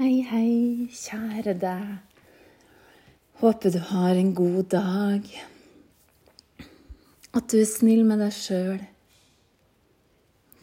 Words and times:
Hei, 0.00 0.22
hei, 0.24 0.86
kjære 0.96 1.52
deg. 1.60 1.88
Håper 3.36 3.72
du 3.74 3.82
har 3.84 4.16
en 4.16 4.30
god 4.32 4.70
dag. 4.72 5.26
At 7.36 7.50
du 7.52 7.58
er 7.60 7.66
snill 7.68 8.06
med 8.08 8.22
deg 8.24 8.30
sjøl. 8.32 8.78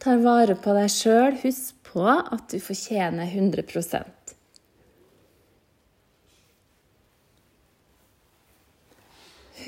Tar 0.01 0.23
vare 0.23 0.55
på 0.57 0.73
deg 0.73 0.89
sjøl. 0.89 1.37
Husk 1.43 1.75
på 1.85 2.07
at 2.09 2.47
du 2.49 2.57
fortjener 2.57 3.29
100% 3.29 4.33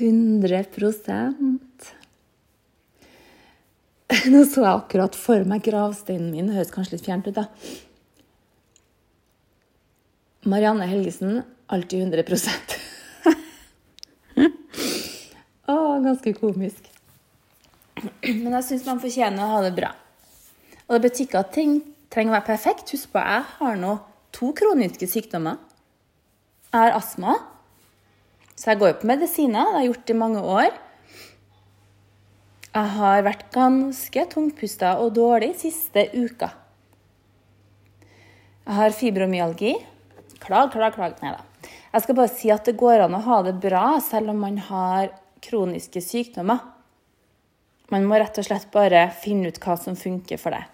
100% 0.00 1.94
Nå 4.34 4.42
så 4.50 4.66
jeg 4.66 4.72
akkurat 4.72 5.14
for 5.14 5.46
meg 5.46 5.62
gravsteinen 5.68 6.34
min. 6.34 6.50
Det 6.50 6.58
høres 6.58 6.74
kanskje 6.74 6.98
litt 6.98 7.06
fjernt 7.06 7.30
ut, 7.30 7.38
da. 7.38 7.46
Marianne 10.48 10.86
Helgesen 10.88 11.42
alltid 11.68 12.00
100 12.00 12.24
Å, 15.70 15.74
ganske 16.00 16.32
komisk. 16.34 16.86
Men 18.24 18.54
jeg 18.56 18.64
syns 18.66 18.86
man 18.88 19.02
fortjener 19.02 19.44
å 19.44 19.50
ha 19.52 19.58
det 19.66 19.74
bra. 19.76 19.90
Og 20.88 20.96
det 20.96 21.10
betyr 21.10 21.26
ikke 21.26 21.42
at 21.44 21.52
ting 21.54 21.74
trenger 22.10 22.32
å 22.32 22.36
være 22.38 22.48
perfekt. 22.48 22.88
Husk 22.94 23.12
på, 23.12 23.20
jeg 23.20 23.44
har 23.58 23.76
nå 23.78 23.98
to 24.34 24.54
kroniske 24.56 25.06
sykdommer. 25.10 25.60
Jeg 26.70 26.78
har 26.78 26.96
astma, 26.96 27.36
så 28.56 28.72
jeg 28.72 28.80
går 28.80 28.94
jo 28.94 28.98
på 29.02 29.10
medisiner. 29.10 29.60
Det 29.60 29.74
har 29.74 29.84
jeg 29.84 29.90
gjort 29.90 30.10
i 30.14 30.18
mange 30.22 30.46
år. 30.56 30.70
Jeg 32.70 32.94
har 32.96 33.24
vært 33.26 33.46
ganske 33.52 34.26
tungpusta 34.32 34.96
og 35.02 35.12
dårlig 35.18 35.52
siste 35.60 36.08
uka. 36.16 36.52
Jeg 38.64 38.76
har 38.78 38.94
fibromyalgi. 38.94 39.74
Klag, 40.40 40.72
klag, 40.72 40.94
klag. 40.96 41.16
Nei 41.20 41.34
da. 41.36 41.70
Jeg 41.92 42.04
skal 42.04 42.16
bare 42.16 42.32
si 42.32 42.50
at 42.52 42.68
det 42.68 42.78
går 42.80 43.04
an 43.04 43.16
å 43.18 43.24
ha 43.26 43.40
det 43.46 43.56
bra 43.60 43.84
selv 44.04 44.32
om 44.32 44.40
man 44.44 44.58
har 44.70 45.10
kroniske 45.44 46.02
sykdommer. 46.04 46.62
Man 47.90 48.06
må 48.06 48.20
rett 48.20 48.38
og 48.38 48.46
slett 48.46 48.70
bare 48.72 49.08
finne 49.20 49.50
ut 49.50 49.58
hva 49.60 49.74
som 49.80 49.98
funker 49.98 50.38
for 50.40 50.54
deg. 50.54 50.64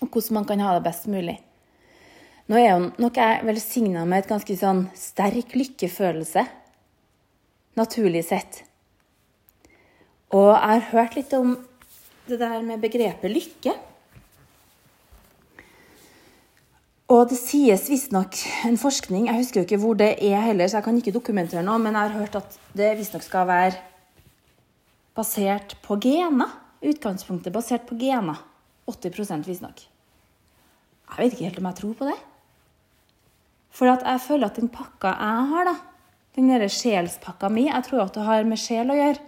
Og 0.00 0.08
hvordan 0.08 0.38
man 0.38 0.48
kan 0.48 0.62
ha 0.64 0.72
det 0.76 0.86
best 0.86 1.06
mulig. 1.12 1.36
Nå 2.50 2.58
er 2.58 2.72
jo 2.72 2.88
nok 2.98 3.18
jeg 3.20 3.44
velsigna 3.46 4.06
med 4.08 4.24
et 4.24 4.30
ganske 4.30 4.56
sånn 4.58 4.86
sterk 4.98 5.52
lykkefølelse. 5.54 6.42
Naturlig 7.78 8.24
sett. 8.26 8.64
Og 10.34 10.48
jeg 10.48 10.80
har 10.80 10.88
hørt 10.94 11.18
litt 11.18 11.36
om 11.36 11.52
det 12.26 12.40
der 12.40 12.64
med 12.64 12.82
begrepet 12.82 13.30
lykke. 13.30 13.76
Og 17.10 17.26
det 17.30 17.40
sies 17.40 17.88
visstnok 17.90 18.36
en 18.68 18.76
forskning 18.78 19.26
Jeg 19.26 19.40
husker 19.40 19.60
jo 19.60 19.66
ikke 19.66 19.80
hvor 19.82 19.96
det 19.98 20.12
er 20.22 20.44
heller, 20.44 20.68
så 20.70 20.78
jeg 20.78 20.86
kan 20.86 20.98
ikke 21.00 21.14
dokumentere 21.16 21.64
noe, 21.66 21.80
men 21.82 21.96
jeg 21.96 22.06
har 22.06 22.18
hørt 22.20 22.38
at 22.38 22.58
det 22.78 22.92
visstnok 23.00 23.24
skal 23.26 23.48
være 23.50 23.78
basert 25.18 25.74
på 25.82 25.98
gener. 26.00 26.52
Utgangspunktet 26.80 27.52
basert 27.52 27.88
på 27.88 27.98
gener. 27.98 28.38
80% 28.90 29.46
visstnok. 29.46 29.82
Jeg 31.10 31.18
vet 31.18 31.34
ikke 31.34 31.48
helt 31.48 31.58
om 31.58 31.68
jeg 31.68 31.78
tror 31.80 31.96
på 31.98 32.06
det. 32.08 32.18
For 33.74 33.90
jeg 33.90 34.22
føler 34.22 34.46
at 34.46 34.58
den 34.58 34.70
pakka 34.70 35.12
jeg 35.14 35.50
har, 35.50 35.68
da, 35.68 35.74
den 36.38 36.68
sjelspakka 36.70 37.50
mi, 37.50 37.66
jeg 37.68 37.86
tror 37.86 38.06
at 38.06 38.14
det 38.14 38.26
har 38.26 38.46
med 38.46 38.58
sjel 38.58 38.90
å 38.90 38.98
gjøre 38.98 39.26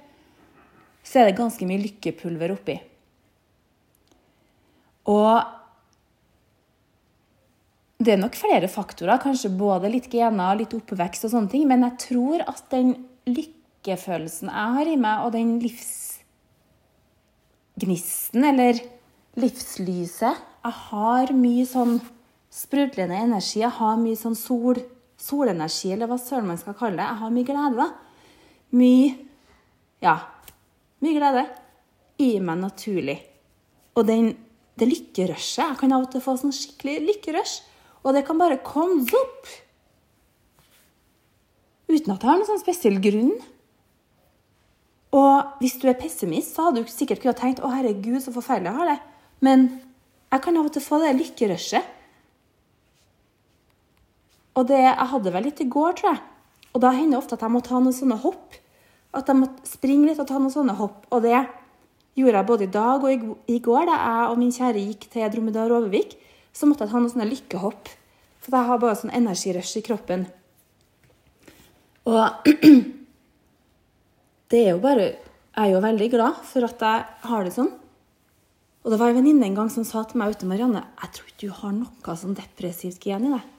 så 1.03 1.21
er 1.21 1.29
det 1.29 1.39
ganske 1.39 1.67
mye 1.67 1.83
lykkepulver 1.83 2.55
oppi. 2.55 2.77
Og 5.11 5.62
det 8.03 8.13
er 8.15 8.21
nok 8.21 8.37
flere 8.39 8.69
faktorer, 8.71 9.19
kanskje 9.23 9.51
både 9.55 9.91
litt 9.93 10.09
gener, 10.13 10.59
litt 10.59 10.75
oppvekst 10.77 11.25
og 11.29 11.33
sånne 11.35 11.51
ting, 11.53 11.65
men 11.71 11.85
jeg 11.87 11.95
tror 12.07 12.39
at 12.49 12.63
den 12.73 12.89
lykkefølelsen 13.29 14.49
jeg 14.51 14.69
har 14.77 14.87
i 14.91 15.01
meg, 15.01 15.17
og 15.27 15.31
den 15.37 15.51
livsgnisten, 15.63 18.41
eller 18.49 18.75
livslyset 19.41 20.35
Jeg 20.63 20.75
har 20.89 21.27
mye 21.35 21.67
sånn 21.67 22.01
sprudlende 22.53 23.17
energi. 23.19 23.61
Jeg 23.63 23.71
har 23.79 23.97
mye 23.99 24.17
sånn 24.19 24.37
sol, 24.39 24.77
solenergi, 25.19 25.93
eller 25.95 26.07
hva 26.11 26.19
søren 26.21 26.47
man 26.53 26.61
skal 26.61 26.77
kalle 26.79 26.97
det. 27.01 27.09
Jeg 27.09 27.21
har 27.23 27.31
mye 27.35 27.49
glede, 27.49 27.77
da. 27.81 27.89
Mye 28.79 29.09
Ja, 30.03 30.17
mye 31.03 31.19
glede 31.19 31.43
i 32.23 32.41
meg 32.43 32.57
naturlig. 32.61 33.19
Og 33.99 34.03
den, 34.07 34.25
det 34.79 34.87
lykkerushet 34.89 35.67
Jeg 35.67 35.79
kan 35.81 35.95
av 35.95 36.03
og 36.07 36.11
til 36.13 36.25
få 36.25 36.33
sånn 36.41 36.55
skikkelig 36.55 36.97
lykkerush. 37.09 37.57
Og 38.03 38.17
det 38.17 38.25
kan 38.27 38.41
bare 38.41 38.61
komme 38.67 39.07
opp. 39.07 39.51
Uten 41.93 42.15
at 42.15 42.23
det 42.23 42.29
har 42.29 42.39
noen 42.41 42.49
sånn 42.49 42.63
spesiell 42.63 42.99
grunn. 43.03 43.35
Og 45.13 45.59
hvis 45.61 45.77
du 45.81 45.87
er 45.91 45.99
pessimist, 46.01 46.55
så 46.55 46.69
hadde 46.69 46.83
du 46.83 46.91
sikkert 46.91 47.21
kunnet 47.23 47.41
tenkt 47.43 47.63
å 47.63 47.71
herregud, 47.71 48.21
så 48.25 48.33
forferdelig 48.35 48.71
jeg 48.71 48.79
har 48.81 48.91
det. 48.95 48.99
Men 49.45 49.67
jeg 50.33 50.45
kan 50.45 50.57
av 50.57 50.71
og 50.71 50.73
til 50.73 50.85
få 50.85 51.03
det 51.03 51.13
lykkerushet. 51.19 51.99
Og 54.57 54.69
det, 54.69 54.81
jeg 54.85 55.11
hadde 55.13 55.33
vel 55.33 55.47
litt 55.49 55.61
i 55.65 55.69
går, 55.73 55.97
tror 55.99 56.15
jeg. 56.15 56.23
Og 56.73 56.81
da 56.85 56.93
hender 56.97 57.17
det 57.17 57.21
ofte 57.21 57.37
at 57.37 57.45
jeg 57.45 57.53
må 57.53 57.61
ta 57.65 57.79
noen 57.81 57.97
sånne 57.97 58.19
hopp. 58.25 58.57
At 59.17 59.29
jeg 59.29 59.39
må 59.39 59.49
springe 59.69 60.09
litt 60.09 60.21
og 60.21 60.29
ta 60.29 60.41
noen 60.41 60.53
sånne 60.53 60.77
hopp. 60.81 61.07
Og 61.13 61.25
det 61.25 61.37
gjorde 62.17 62.39
jeg 62.39 62.49
både 62.49 62.67
i 62.67 62.73
dag 62.73 63.05
og 63.05 63.27
i 63.49 63.59
går, 63.65 63.89
da 63.89 63.99
jeg 64.01 64.31
og 64.33 64.41
min 64.41 64.53
kjære 64.53 64.85
gikk 64.89 65.09
til 65.13 65.33
Dromedar 65.33 65.73
Overvik. 65.73 66.17
Så 66.53 66.69
måtte 66.69 66.85
jeg 66.85 66.93
ta 66.93 67.01
noen 67.01 67.13
sånne 67.13 67.31
lykkehopp. 67.31 67.91
For 68.43 68.57
jeg 68.57 68.69
har 68.69 68.81
bare 68.83 68.99
sånn 68.99 69.15
energirush 69.15 69.79
i 69.79 69.85
kroppen. 69.87 70.27
Og 72.11 72.49
det 74.51 74.59
er 74.59 74.73
jo 74.73 74.81
bare 74.83 75.05
Jeg 75.53 75.69
er 75.69 75.71
jo 75.77 75.83
veldig 75.85 76.09
glad 76.11 76.41
for 76.49 76.67
at 76.67 76.83
jeg 76.83 77.29
har 77.29 77.47
det 77.47 77.55
sånn. 77.55 77.71
Og 78.83 78.91
det 78.91 78.99
var 78.99 79.13
en 79.13 79.19
venninne 79.21 79.47
en 79.47 79.59
gang 79.61 79.69
som 79.71 79.85
sa 79.87 80.03
til 80.09 80.19
meg 80.19 80.33
ute, 80.35 80.49
Marianne, 80.49 80.81
jeg 81.03 81.13
tror 81.15 81.29
ikke 81.29 81.43
du 81.45 81.59
har 81.61 81.75
noe 81.77 82.15
sånn 82.19 82.35
depressivt 82.35 83.05
gen 83.05 83.29
i 83.29 83.35
deg. 83.35 83.51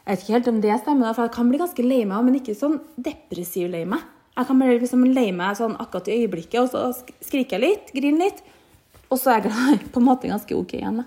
Jeg 0.00 0.10
vet 0.10 0.24
ikke 0.24 0.34
helt 0.34 0.50
om 0.50 0.58
det 0.64 0.76
stemmer, 0.82 1.14
for 1.14 1.24
jeg 1.24 1.34
kan 1.36 1.52
bli 1.52 1.60
ganske 1.60 1.84
lei 1.86 2.00
meg, 2.10 2.24
men 2.26 2.36
ikke 2.40 2.56
sånn 2.58 2.80
depressiv 3.00 3.70
lei 3.72 3.84
meg. 3.88 4.02
Jeg 4.34 4.48
kan 4.48 4.60
bli 4.60 4.76
liksom 4.82 5.06
lei 5.14 5.28
meg 5.36 5.56
sånn 5.58 5.78
akkurat 5.80 6.10
i 6.10 6.18
øyeblikket, 6.18 6.58
og 6.64 6.68
så 6.72 7.16
skriker 7.22 7.56
jeg 7.56 7.64
litt, 7.64 7.94
griner 7.96 8.26
litt. 8.26 8.42
Og 9.08 9.20
så 9.22 9.36
er 9.36 9.46
jeg 9.46 9.80
på 9.94 10.02
en 10.02 10.08
måte 10.10 10.30
ganske 10.30 10.58
OK 10.58 10.76
igjen. 10.80 11.04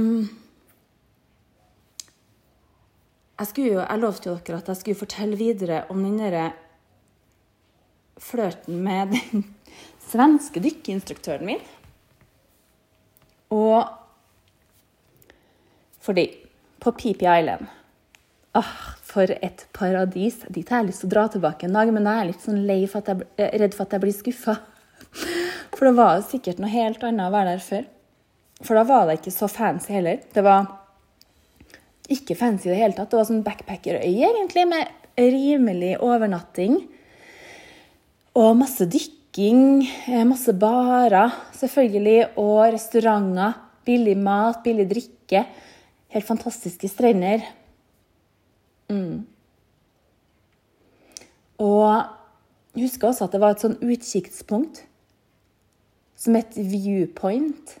Um, 0.00 0.28
jeg, 3.40 3.52
jo, 3.56 3.78
jeg 3.80 4.00
lovte 4.00 4.30
jo 4.30 4.36
dere 4.44 4.60
at 4.60 4.68
jeg 4.72 4.80
skulle 4.80 5.00
fortelle 5.00 5.38
videre 5.40 5.84
om 5.92 6.02
den 6.04 6.18
derre 6.20 6.50
flørten 8.20 8.80
med 8.84 9.12
den 9.14 9.44
svenske 10.10 10.62
dykkeinstruktøren 10.64 11.46
min. 11.48 11.64
Og 13.50 13.84
fordi 16.00 16.30
på 16.80 16.92
Pippi 16.96 17.26
Island 17.28 17.66
Åh, 18.54 18.70
for 19.06 19.30
et 19.30 19.66
paradis. 19.72 20.40
Dit 20.50 20.70
har 20.72 20.80
jeg 20.80 20.88
lyst 20.88 21.04
til 21.04 21.06
å 21.06 21.12
dra 21.12 21.22
tilbake 21.30 21.68
en 21.68 21.76
dag, 21.76 21.92
men 21.94 22.06
da 22.06 22.16
er 22.16 22.24
jeg 22.24 22.30
litt 22.32 22.46
sånn 22.48 22.64
lei 22.66 22.80
for 22.90 22.98
at 22.98 23.10
jeg, 23.12 23.28
eh, 23.38 23.52
redd 23.62 23.76
for 23.76 23.86
at 23.86 23.94
jeg 23.94 24.02
blir 24.02 24.16
skuffa. 24.16 24.56
For 25.76 25.86
det 25.86 25.94
var 25.96 26.18
jo 26.18 26.24
sikkert 26.26 26.58
noe 26.60 26.68
helt 26.68 27.04
annet 27.06 27.30
å 27.30 27.32
være 27.32 27.52
der 27.54 27.62
før. 27.64 27.84
For 28.60 28.76
da 28.76 28.84
var 28.84 29.08
det 29.08 29.20
ikke 29.20 29.32
så 29.32 29.48
fancy 29.48 29.94
heller. 29.94 30.20
Det 30.34 30.44
var 30.44 30.68
ikke 32.10 32.36
fancy 32.36 32.68
i 32.68 32.72
det 32.74 32.80
hele 32.80 32.96
tatt. 32.96 33.10
Det 33.10 33.18
var 33.20 33.28
sånn 33.28 33.44
backpackerøy, 33.46 34.04
egentlig, 34.04 34.66
med 34.68 34.90
rimelig 35.20 35.94
overnatting. 36.04 36.76
Og 38.40 38.52
masse 38.58 38.86
dykking, 38.90 39.82
eh, 40.08 40.24
masse 40.28 40.52
barer, 40.52 41.32
selvfølgelig, 41.56 42.36
og 42.36 42.72
restauranter. 42.74 43.56
Billig 43.84 44.16
mat, 44.18 44.62
billig 44.62 44.86
drikke. 44.90 45.46
Helt 46.12 46.26
fantastiske 46.26 46.88
strender. 46.88 47.42
Mm. 48.90 49.26
Og 51.60 52.04
jeg 52.74 52.86
husker 52.86 53.08
også 53.08 53.26
at 53.26 53.32
det 53.34 53.40
var 53.42 53.54
et 53.54 53.62
sånn 53.62 53.78
utkikkspunkt 53.82 54.84
som 56.20 56.36
et 56.36 56.56
viewpoint. 56.56 57.78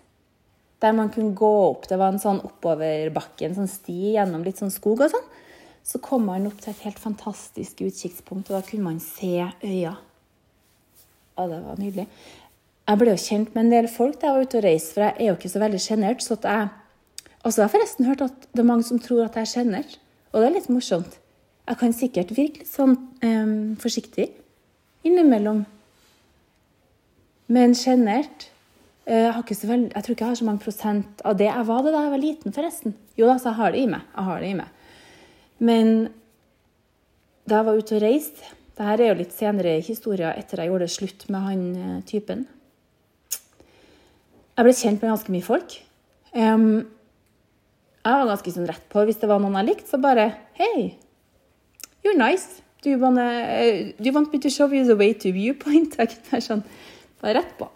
Der 0.80 0.94
man 0.96 1.10
kunne 1.12 1.36
gå 1.36 1.50
opp. 1.66 1.88
Det 1.88 1.98
var 2.00 2.12
en 2.12 2.22
sånn 2.22 2.40
oppoverbakke, 2.46 3.44
en 3.46 3.56
sånn 3.58 3.70
sti 3.70 4.14
gjennom 4.16 4.44
litt 4.46 4.60
sånn 4.62 4.72
skog 4.72 5.04
og 5.04 5.12
sånn. 5.12 5.26
Så 5.84 6.00
kom 6.04 6.26
man 6.28 6.46
opp 6.48 6.60
til 6.60 6.72
et 6.72 6.84
helt 6.86 7.00
fantastisk 7.00 7.82
utkikkspunkt, 7.84 8.50
og 8.50 8.58
da 8.58 8.62
kunne 8.66 8.86
man 8.86 9.00
se 9.04 9.48
øya. 9.64 9.96
Og 11.40 11.52
det 11.52 11.60
var 11.64 11.80
nydelig. 11.80 12.06
Jeg 12.90 13.00
ble 13.00 13.12
jo 13.12 13.22
kjent 13.22 13.54
med 13.54 13.64
en 13.64 13.72
del 13.74 13.88
folk 13.92 14.18
da 14.18 14.28
jeg 14.28 14.36
var 14.36 14.46
ute 14.46 14.60
og 14.60 14.64
reiste, 14.66 14.94
for 14.96 15.06
jeg 15.06 15.14
er 15.16 15.28
jo 15.28 15.38
ikke 15.38 15.52
så 15.52 15.62
veldig 15.62 15.80
sjenert. 15.84 16.24
Så 16.24 16.36
jeg 16.42 16.70
også 17.46 17.64
har 17.64 17.72
forresten 17.72 18.08
hørt 18.08 18.24
at 18.26 18.46
det 18.50 18.62
er 18.62 18.70
mange 18.70 18.86
som 18.88 19.00
tror 19.02 19.24
at 19.26 19.36
jeg 19.38 19.46
er 19.46 19.52
sjenert. 19.52 19.98
Og 20.32 20.40
det 20.40 20.48
er 20.48 20.56
litt 20.58 20.70
morsomt. 20.72 21.18
Jeg 21.70 21.78
kan 21.78 21.94
sikkert 21.94 22.32
virke 22.34 22.64
litt 22.64 22.70
sånn 22.70 22.96
um, 23.22 23.76
forsiktig 23.80 24.30
innimellom. 25.06 25.62
Men 27.50 27.76
sjenert 27.78 28.49
jeg, 29.10 29.32
har 29.34 29.42
ikke 29.42 29.58
så 29.58 29.68
veld, 29.70 29.88
jeg 29.90 30.06
tror 30.06 30.14
ikke 30.14 30.24
jeg 30.24 30.30
har 30.30 30.38
så 30.38 30.46
mange 30.46 30.62
prosent 30.62 31.22
av 31.26 31.38
det. 31.38 31.48
Jeg 31.48 31.66
var 31.66 31.82
det 31.82 31.92
da 31.94 32.04
jeg 32.04 32.12
var 32.12 32.22
liten, 32.22 32.54
forresten. 32.54 32.94
Jo 33.18 33.26
da, 33.26 33.34
så 33.40 33.50
jeg 33.50 33.58
har 33.58 33.74
det 33.74 33.82
i 33.82 33.90
meg. 33.90 34.06
Jeg 34.14 34.26
har 34.28 34.44
det 34.44 34.50
i 34.50 34.58
meg. 34.60 34.94
Men 35.60 35.90
da 37.50 37.58
jeg 37.58 37.66
var 37.66 37.80
ute 37.80 37.96
og 37.98 38.02
reiste 38.04 38.56
Dette 38.80 38.94
er 38.94 39.10
jo 39.10 39.18
litt 39.18 39.34
senere 39.36 39.74
i 39.76 39.82
historien 39.84 40.38
etter 40.38 40.62
jeg 40.62 40.70
gjorde 40.70 40.86
det 40.86 40.94
slutt 40.94 41.24
med 41.28 41.42
han 41.44 41.64
eh, 41.76 41.96
typen. 42.08 42.46
Jeg 44.56 44.64
ble 44.64 44.72
kjent 44.78 45.02
med 45.02 45.10
ganske 45.10 45.34
mye 45.34 45.44
folk. 45.44 45.74
Um, 46.32 46.86
jeg 48.00 48.22
var 48.22 48.30
ganske 48.30 48.54
sånn 48.54 48.70
rett 48.70 48.86
på. 48.88 49.02
Hvis 49.04 49.20
det 49.20 49.28
var 49.28 49.42
noen 49.42 49.58
jeg 49.60 49.68
likte, 49.68 49.90
så 49.90 50.00
bare 50.00 50.30
Hei, 50.56 50.94
you're 52.00 52.16
nice. 52.16 52.62
Do 52.80 52.88
you, 52.88 52.96
wanna, 53.02 53.26
uh, 53.44 53.92
do 53.98 54.08
you 54.08 54.14
want 54.16 54.32
me 54.32 54.40
to 54.40 54.48
show 54.48 54.70
you 54.72 54.86
the 54.88 54.96
way 54.96 55.12
to 55.12 55.34
viewpoint? 55.36 55.96
Jeg 56.00 56.14
kunne 56.14 56.32
være 56.38 56.46
sånn, 56.46 56.64
bare 57.20 57.36
rett 57.42 57.52
på. 57.58 57.68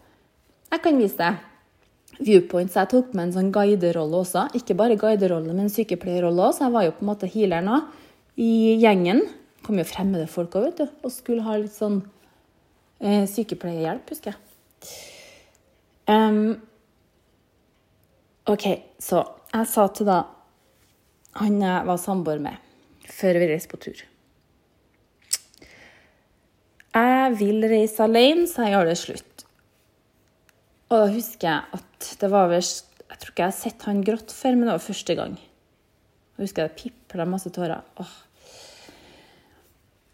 Jeg 0.74 0.82
kan 0.82 0.96
vise 0.98 1.18
deg 1.20 2.24
viewpoints. 2.24 2.74
jeg 2.74 2.90
tok 2.90 3.12
med 3.14 3.28
en 3.28 3.34
sånn 3.36 3.50
guiderolle 3.54 4.22
også. 4.24 4.48
Ikke 4.58 4.74
bare 4.74 4.98
guiderolle, 4.98 5.54
men 5.54 5.70
sykepleierrolle 5.70 6.48
òg, 6.48 6.54
så 6.56 6.66
jeg 6.66 6.74
var 6.74 6.86
jo 6.86 6.94
på 6.96 7.04
en 7.04 7.10
måte 7.12 7.30
healeren 7.30 7.70
òg. 7.70 7.92
I 8.42 8.74
gjengen 8.82 9.22
kom 9.62 9.78
jo 9.78 9.86
fremmede 9.86 10.26
folk 10.30 10.56
òg, 10.58 10.66
vet 10.66 10.82
du, 10.82 10.96
og 11.06 11.12
skulle 11.14 11.44
ha 11.46 11.54
litt 11.60 11.74
sånn 11.76 12.00
eh, 12.98 13.22
sykepleierhjelp, 13.30 14.10
husker 14.10 14.34
jeg. 14.34 14.40
Um, 16.10 16.56
OK, 18.50 18.66
så 19.00 19.22
jeg 19.54 19.70
sa 19.70 19.86
til 19.94 20.10
da 20.10 20.18
han 21.38 21.62
jeg 21.62 21.86
var 21.88 22.02
samboer 22.02 22.42
med 22.42 22.58
før 23.14 23.38
vi 23.40 23.46
reiste 23.48 23.70
på 23.72 23.78
tur 23.80 24.02
Jeg 26.94 27.32
vil 27.40 27.64
reise 27.70 28.04
alene, 28.04 28.44
så 28.50 28.66
jeg 28.66 28.74
gjør 28.74 28.90
det 28.90 28.98
slutt. 29.00 29.33
Og 30.90 31.00
da 31.00 31.10
husker 31.12 31.48
jeg 31.48 31.78
at 31.78 32.08
det 32.20 32.30
var 32.32 32.50
vel 32.50 32.62
Jeg 32.62 33.20
tror 33.20 33.30
ikke 33.30 33.44
jeg 33.44 33.52
har 33.52 33.56
sett 33.56 33.84
han 33.88 34.02
grått 34.04 34.32
før, 34.34 34.56
men 34.56 34.66
det 34.68 34.74
var 34.74 34.82
første 34.82 35.14
gang. 35.14 35.36
Jeg 36.34 36.48
husker 36.48 36.66
det 36.66 36.76
pipla 36.80 37.26
masse 37.28 37.50
tårer. 37.54 37.84
Åh. 38.02 38.14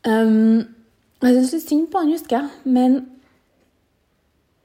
Um, 0.04 0.66
jeg 1.20 1.36
syntes 1.36 1.54
litt 1.54 1.68
synd 1.68 1.88
på 1.92 2.02
han, 2.02 2.12
husker 2.12 2.36
jeg. 2.36 2.74
Men 2.76 2.98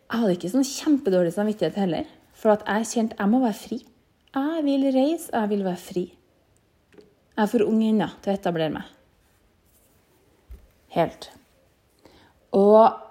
jeg 0.09 0.19
hadde 0.19 0.35
ikke 0.35 0.51
sånn 0.51 0.67
kjempedårlig 0.67 1.31
samvittighet 1.35 1.79
heller. 1.79 2.11
For 2.35 2.57
at 2.57 2.65
jeg 2.67 2.89
kjente 2.91 3.17
jeg 3.21 3.31
må 3.31 3.39
være 3.45 3.59
fri. 3.61 3.79
Jeg 4.35 4.65
vil 4.67 4.89
reise, 4.91 5.31
jeg 5.31 5.51
vil 5.53 5.63
være 5.63 5.79
fri. 5.79 6.05
Jeg 7.35 7.43
er 7.43 7.51
for 7.51 7.63
ung 7.67 7.79
ennå 7.83 8.09
til 8.19 8.33
å 8.33 8.35
etablere 8.35 8.73
meg. 8.75 8.91
Helt. 10.95 11.29
Og 12.55 13.04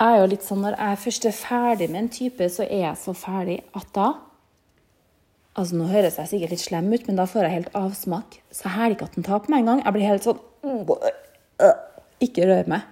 jeg 0.00 0.16
er 0.16 0.22
jo 0.22 0.28
litt 0.32 0.44
sånn 0.46 0.62
når 0.64 0.78
jeg 0.80 0.98
først 1.02 1.26
er 1.28 1.36
ferdig 1.36 1.86
med 1.90 2.00
en 2.00 2.12
type, 2.14 2.46
så 2.48 2.64
er 2.64 2.86
jeg 2.86 3.00
så 3.02 3.12
ferdig 3.16 3.60
at 3.76 3.88
da 3.96 4.08
Altså, 5.58 5.74
Nå 5.76 5.88
høres 5.90 6.14
jeg 6.16 6.30
sikkert 6.30 6.52
litt 6.54 6.62
slem 6.62 6.86
ut, 6.94 7.08
men 7.08 7.18
da 7.18 7.24
får 7.28 7.44
jeg 7.44 7.54
helt 7.56 7.74
avsmak. 7.76 8.36
Så 8.54 8.70
hæler 8.70 8.94
ikke 8.94 9.08
at 9.10 9.16
den 9.18 9.26
tar 9.26 9.42
på 9.42 9.50
meg 9.50 9.64
engang. 9.64 9.82
Jeg 9.82 9.96
blir 9.96 10.06
helt 10.06 10.24
sånn 10.24 10.38
Ikke 12.22 12.46
rør 12.48 12.70
meg. 12.70 12.86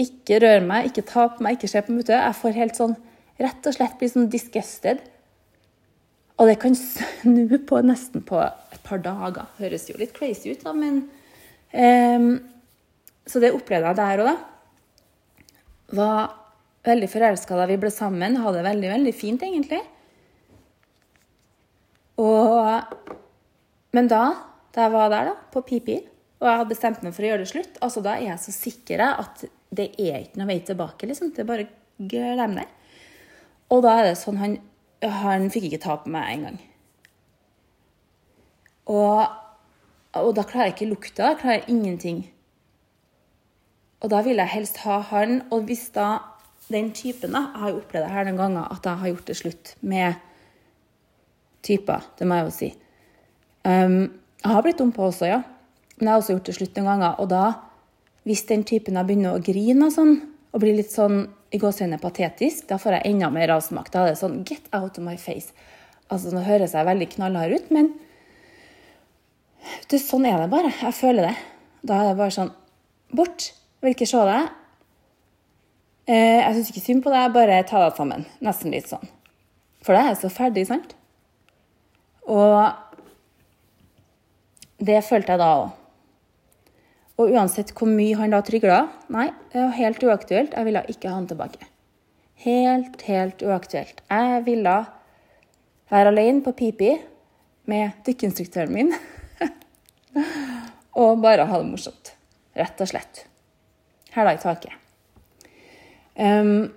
Ikke 0.00 0.40
rør 0.42 0.64
meg, 0.64 0.88
ikke 0.88 1.04
ta 1.06 1.28
på 1.34 1.44
meg, 1.44 1.58
ikke 1.58 1.70
se 1.70 1.84
på 1.84 1.94
meg. 1.94 2.08
Jeg 2.08 2.40
får 2.40 2.56
helt 2.56 2.80
sånn 2.80 2.96
Rett 3.38 3.68
og 3.70 3.76
slett 3.76 3.94
bli 4.00 4.08
sånn 4.10 4.30
disgusted. 4.32 5.04
Og 6.40 6.48
det 6.50 6.56
kan 6.58 6.74
snu 6.74 7.52
på 7.68 7.78
nesten 7.86 8.24
på 8.26 8.40
et 8.42 8.80
par 8.86 8.98
dager. 9.04 9.46
Høres 9.60 9.86
jo 9.86 9.94
litt 10.00 10.16
crazy 10.16 10.56
ut, 10.56 10.64
da, 10.64 10.72
men 10.74 11.04
um, 11.70 12.32
Så 13.28 13.44
det 13.44 13.52
opplevde 13.54 13.92
jeg 13.92 14.00
der 14.00 14.24
og 14.24 14.32
da 14.32 14.36
var 15.94 16.34
veldig 16.88 17.08
forelska 17.10 17.56
da 17.58 17.66
vi 17.68 17.78
ble 17.80 17.90
sammen. 17.92 18.38
Hadde 18.40 18.60
det 18.60 18.68
veldig, 18.68 18.90
veldig 18.94 19.14
fint, 19.16 19.44
egentlig. 19.44 19.80
Og, 22.18 22.94
men 23.94 24.10
da, 24.10 24.22
da 24.74 24.86
jeg 24.86 24.94
var 24.94 25.12
der, 25.12 25.30
da, 25.30 25.50
på 25.52 25.62
Pipi, 25.66 25.98
og 26.38 26.46
jeg 26.46 26.60
hadde 26.60 26.72
bestemt 26.72 27.04
meg 27.04 27.14
for 27.14 27.26
å 27.26 27.30
gjøre 27.32 27.42
det 27.44 27.50
slutt, 27.50 27.78
altså 27.82 28.02
da 28.02 28.14
er 28.16 28.28
jeg 28.32 28.42
så 28.42 28.54
sikker 28.54 29.02
at 29.08 29.44
det 29.74 29.90
er 29.98 30.22
ikke 30.22 30.40
noe 30.40 30.50
vei 30.50 30.58
tilbake. 30.64 31.08
liksom. 31.10 31.32
Det 31.34 31.42
er 31.42 31.48
bare 31.48 31.68
glem 31.98 32.56
det. 32.58 32.66
Og 33.74 33.82
da 33.84 33.98
er 33.98 34.08
det 34.08 34.18
sånn 34.20 34.38
han, 34.40 34.56
han 35.02 35.50
fikk 35.52 35.68
ikke 35.68 35.82
ta 35.82 35.98
på 36.00 36.12
meg 36.12 36.30
engang. 36.36 36.58
Og, 38.88 39.26
og 40.16 40.30
da 40.36 40.44
klarer 40.48 40.70
jeg 40.70 40.76
ikke 40.78 40.92
lukta. 40.94 41.26
Da 41.26 41.40
klarer 41.40 41.60
jeg 41.60 41.74
ingenting. 41.74 42.22
Og 44.02 44.10
da 44.12 44.22
vil 44.26 44.38
jeg 44.38 44.52
helst 44.52 44.80
ha 44.84 45.00
han. 45.10 45.42
Og 45.54 45.66
hvis 45.68 45.88
da 45.94 46.18
den 46.68 46.90
typen 46.92 47.32
da, 47.32 47.48
Jeg 47.54 47.60
har 47.62 47.70
jo 47.70 47.80
opplevd 47.80 48.04
det 48.04 48.14
her 48.14 48.26
noen 48.28 48.40
ganger 48.42 48.72
at 48.74 48.84
jeg 48.84 49.00
har 49.00 49.12
gjort 49.12 49.30
det 49.30 49.36
slutt 49.36 49.74
med 49.80 50.24
typer. 51.64 52.04
Det 52.18 52.26
må 52.28 52.38
jeg 52.38 52.48
jo 52.48 52.54
si. 52.54 52.68
Um, 53.64 54.02
jeg 54.42 54.52
har 54.54 54.62
blitt 54.62 54.78
dumpa 54.78 55.08
også, 55.08 55.26
ja. 55.26 55.40
Men 55.98 56.06
jeg 56.06 56.12
har 56.12 56.20
også 56.22 56.36
gjort 56.36 56.50
det 56.50 56.56
slutt 56.58 56.76
noen 56.78 56.90
ganger. 56.92 57.16
Og 57.22 57.30
da, 57.32 57.44
hvis 58.28 58.44
den 58.48 58.64
typen 58.68 58.98
da 58.98 59.04
begynner 59.06 59.38
å 59.38 59.42
grine 59.42 59.88
og 59.88 59.94
sånn, 59.96 60.14
og 60.52 60.62
blir 60.62 60.76
litt 60.78 60.92
sånn 60.92 61.26
i 61.52 61.58
gåsehudene 61.60 62.00
patetisk, 62.00 62.66
da 62.68 62.78
får 62.80 62.98
jeg 62.98 63.12
enda 63.12 63.30
mer 63.32 63.52
avsmak. 63.56 63.90
Da 63.92 64.04
er 64.04 64.12
det 64.12 64.20
sånn 64.20 64.42
Get 64.48 64.68
out 64.76 65.00
of 65.00 65.04
my 65.04 65.16
face. 65.20 65.52
Altså, 66.08 66.32
Nå 66.32 66.44
høres 66.46 66.76
jeg 66.76 66.88
veldig 66.88 67.08
knallhard 67.16 67.56
ut, 67.56 67.70
men 67.74 67.92
det, 69.90 70.00
sånn 70.00 70.26
er 70.28 70.38
det 70.42 70.50
bare. 70.52 70.72
Jeg 70.80 70.96
føler 70.96 71.30
det. 71.30 71.36
Da 71.88 72.00
er 72.00 72.10
det 72.10 72.18
bare 72.20 72.34
sånn 72.34 72.54
Bort. 73.16 73.52
Vil 73.82 73.94
ikke 73.94 74.08
se 74.10 74.22
deg. 74.26 74.48
Eh, 76.08 76.40
jeg 76.40 76.54
syns 76.56 76.70
ikke 76.72 76.82
synd 76.82 77.04
på 77.04 77.12
deg, 77.12 77.32
bare 77.34 77.60
ta 77.68 77.82
deg 77.84 77.98
sammen. 77.98 78.24
Nesten 78.42 78.72
litt 78.74 78.88
sånn. 78.90 79.04
For 79.84 79.94
da 79.94 80.08
er 80.08 80.16
så 80.18 80.30
ferdig, 80.32 80.64
sant? 80.66 80.94
Og 82.28 82.56
det 84.82 85.02
følte 85.06 85.34
jeg 85.34 85.42
da 85.42 85.50
òg. 85.60 85.68
Og 87.18 87.34
uansett 87.34 87.72
hvor 87.74 87.90
mye 87.90 88.14
han 88.14 88.30
da 88.30 88.38
trygla 88.46 88.82
Nei, 89.10 89.26
det 89.52 89.58
var 89.58 89.74
helt 89.78 90.04
uaktuelt. 90.06 90.54
Jeg 90.54 90.68
ville 90.68 90.84
ikke 90.92 91.10
ha 91.10 91.18
han 91.18 91.30
tilbake. 91.30 91.66
Helt, 92.44 93.00
helt 93.08 93.42
uaktuelt. 93.42 94.02
Jeg 94.06 94.44
ville 94.46 94.76
være 95.90 96.12
alene 96.12 96.44
på 96.46 96.54
Pipi 96.54 96.92
med 97.68 98.04
dykkeinstruktøren 98.06 98.74
min 98.74 98.94
og 101.02 101.18
bare 101.24 101.48
ha 101.48 101.58
det 101.58 101.72
morsomt. 101.72 102.14
Rett 102.58 102.80
og 102.82 102.90
slett 102.90 103.26
hæla 104.18 104.34
i 104.36 104.42
taket. 104.42 104.74
Um, 106.18 106.68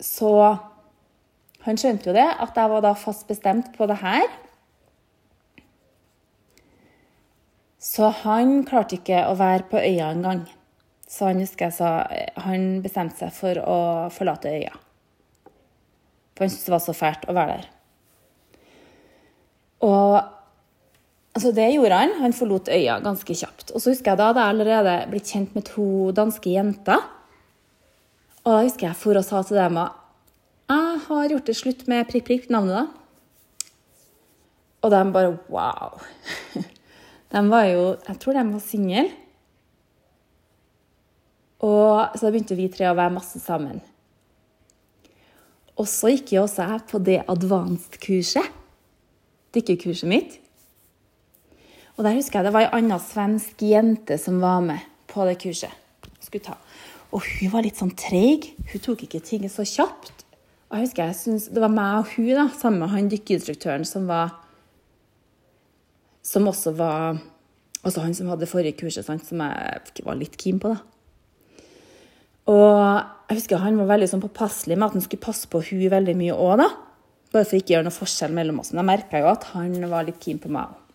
så 0.00 0.32
han 1.66 1.78
skjønte 1.80 2.10
jo 2.10 2.16
det, 2.16 2.26
at 2.26 2.56
jeg 2.56 2.72
var 2.72 2.84
da 2.84 2.92
fast 2.96 3.26
bestemt 3.28 3.72
på 3.76 3.88
det 3.90 3.98
her. 4.00 4.26
Så 7.82 8.10
han 8.24 8.60
klarte 8.66 8.98
ikke 8.98 9.24
å 9.28 9.36
være 9.38 9.68
på 9.70 9.80
øya 9.80 10.10
engang. 10.14 10.44
Så 11.06 11.28
han 11.28 11.40
husker 11.42 11.68
jeg 11.68 11.76
sa 11.76 11.90
han 12.46 12.80
bestemte 12.82 13.20
seg 13.20 13.34
for 13.34 13.60
å 13.62 13.78
forlate 14.14 14.52
øya. 14.56 14.72
For 16.34 16.44
han 16.44 16.52
syntes 16.52 16.66
det 16.66 16.74
var 16.74 16.84
så 16.84 16.96
fælt 16.96 17.28
å 17.30 17.36
være 17.36 17.58
der. 17.58 17.68
Og 19.86 20.35
Altså 21.36 21.52
Det 21.52 21.66
gjorde 21.74 21.98
han. 22.00 22.14
Han 22.22 22.32
forlot 22.32 22.70
øya 22.72 22.96
ganske 23.04 23.34
kjapt. 23.36 23.74
Og 23.74 23.82
så 23.82 23.92
husker 23.92 24.14
jeg 24.14 24.18
Da 24.18 24.30
hadde 24.30 24.40
jeg 24.40 24.54
allerede 24.54 24.94
blitt 25.12 25.28
kjent 25.28 25.54
med 25.54 25.66
to 25.68 26.10
danske 26.16 26.48
jenter. 26.54 27.02
Og 28.46 28.54
da 28.54 28.62
husker 28.62 28.88
jeg 28.88 28.96
for 28.96 29.18
og 29.18 29.26
sa 29.26 29.42
til 29.44 29.58
dem 29.60 29.76
at 29.82 30.02
jeg 30.66 31.02
har 31.04 31.28
gjort 31.30 31.46
det 31.46 31.54
slutt 31.54 31.82
med 31.86 32.08
prikk, 32.08 32.24
prikk, 32.26 32.46
navnet, 32.50 32.74
da. 32.74 33.68
Og 34.82 34.90
de 34.90 35.02
bare 35.14 35.36
wow. 35.52 36.00
De 37.32 37.42
var 37.50 37.68
jo 37.68 37.84
Jeg 38.08 38.18
tror 38.22 38.32
de 38.32 38.44
var 38.52 38.64
single. 38.64 39.04
Og 41.60 42.16
så 42.18 42.30
begynte 42.30 42.56
vi 42.56 42.70
tre 42.72 42.88
å 42.90 42.96
være 42.96 43.14
masse 43.14 43.40
sammen. 43.42 43.82
Og 45.76 45.86
så 45.90 46.14
gikk 46.14 46.32
jo 46.32 46.46
også 46.46 46.64
jeg 46.70 46.84
på 46.88 46.98
det 47.04 47.20
advanced-kurset. 47.28 48.50
Dykkerkurset 49.52 50.08
mitt. 50.08 50.40
Og 51.96 52.04
der 52.04 52.16
husker 52.18 52.40
jeg 52.40 52.48
det 52.48 52.52
var 52.52 52.66
ei 52.66 52.74
anna 52.76 52.98
svensk 53.00 53.62
jente 53.64 54.18
som 54.20 54.40
var 54.42 54.60
med 54.64 54.84
på 55.08 55.24
det 55.28 55.38
kurset. 55.40 55.72
Ta. 56.44 56.56
Og 57.14 57.22
hun 57.24 57.52
var 57.52 57.64
litt 57.64 57.78
sånn 57.78 57.94
treig. 57.96 58.50
Hun 58.72 58.82
tok 58.84 59.06
ikke 59.06 59.22
ting 59.24 59.46
så 59.48 59.64
kjapt. 59.64 60.26
Og 60.66 60.76
jeg 60.76 60.88
husker 60.88 61.06
jeg 61.06 61.16
synes, 61.16 61.46
Det 61.48 61.62
var 61.62 61.70
meg 61.72 62.00
og 62.02 62.10
hun 62.16 62.34
da, 62.34 62.48
sammen 62.50 62.82
med 62.82 62.90
han 62.90 63.08
dykkeinstruktøren 63.08 63.84
som 63.86 64.08
var 64.10 64.34
Som 66.26 66.48
også 66.50 66.74
var 66.74 67.20
Altså 67.86 68.02
han 68.02 68.14
som 68.18 68.28
hadde 68.32 68.48
forrige 68.50 68.80
kurset, 68.80 69.06
sant, 69.06 69.22
som 69.24 69.38
jeg 69.38 70.02
var 70.04 70.16
litt 70.18 70.34
keen 70.36 70.58
på. 70.58 70.74
da. 70.74 70.80
Og 72.50 73.28
jeg 73.30 73.38
husker 73.38 73.62
han 73.62 73.78
var 73.78 73.92
veldig 73.92 74.08
sånn 74.10 74.24
påpasselig 74.24 74.74
med 74.74 74.88
at 74.88 74.96
han 74.98 75.04
skulle 75.04 75.22
passe 75.22 75.46
på 75.46 75.60
hun 75.68 75.84
veldig 75.92 76.16
mye 76.18 76.34
òg, 76.34 76.56
da. 76.64 76.66
Bare 77.30 77.46
for 77.46 77.60
ikke 77.60 77.70
å 77.70 77.76
gjøre 77.76 77.86
noe 77.86 77.94
forskjell 77.94 78.34
mellom 78.34 78.58
oss. 78.58 78.72
Men 78.72 78.82
jeg 78.82 78.90
merka 78.90 79.22
jo 79.22 79.30
at 79.30 79.46
han 79.52 79.78
var 79.86 80.08
litt 80.08 80.18
keen 80.18 80.42
på 80.42 80.50
meg 80.50 80.66
òg. 80.66 80.85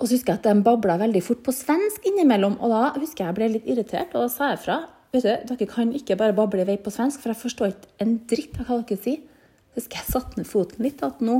Og 0.00 0.08
så 0.08 0.16
husker 0.16 0.32
jeg 0.32 0.40
at 0.40 0.46
de 0.48 0.64
babla 0.64 0.96
veldig 1.00 1.20
fort 1.22 1.42
på 1.44 1.52
svensk 1.52 2.06
innimellom. 2.08 2.56
Og 2.64 2.72
da 2.72 2.80
husker 2.96 3.26
jeg 3.26 3.28
jeg 3.28 3.36
ble 3.36 3.48
litt 3.56 3.68
irritert, 3.68 4.14
og 4.14 4.24
da 4.24 4.32
sa 4.32 4.54
jeg 4.54 4.62
fra. 4.64 4.78
vet 5.12 5.26
du, 5.26 5.32
dere 5.52 5.68
kan 5.68 5.92
ikke 5.92 6.16
bare 6.16 6.36
bable 6.36 6.62
i 6.62 6.68
vei 6.68 6.78
på 6.80 6.92
svensk, 6.94 7.20
for 7.20 7.34
jeg 7.34 7.42
forstår 7.42 7.74
ikke 7.74 7.92
en 8.06 8.14
dritt 8.30 8.56
av 8.62 8.70
hva 8.70 8.78
dere 8.80 9.02
sier. 9.04 9.20
Så 9.70 9.82
husker 9.82 10.00
jeg 10.00 10.12
satt 10.14 10.38
ned 10.38 10.48
foten 10.48 10.82
litt 10.82 11.04
at 11.06 11.20
nå 11.22 11.38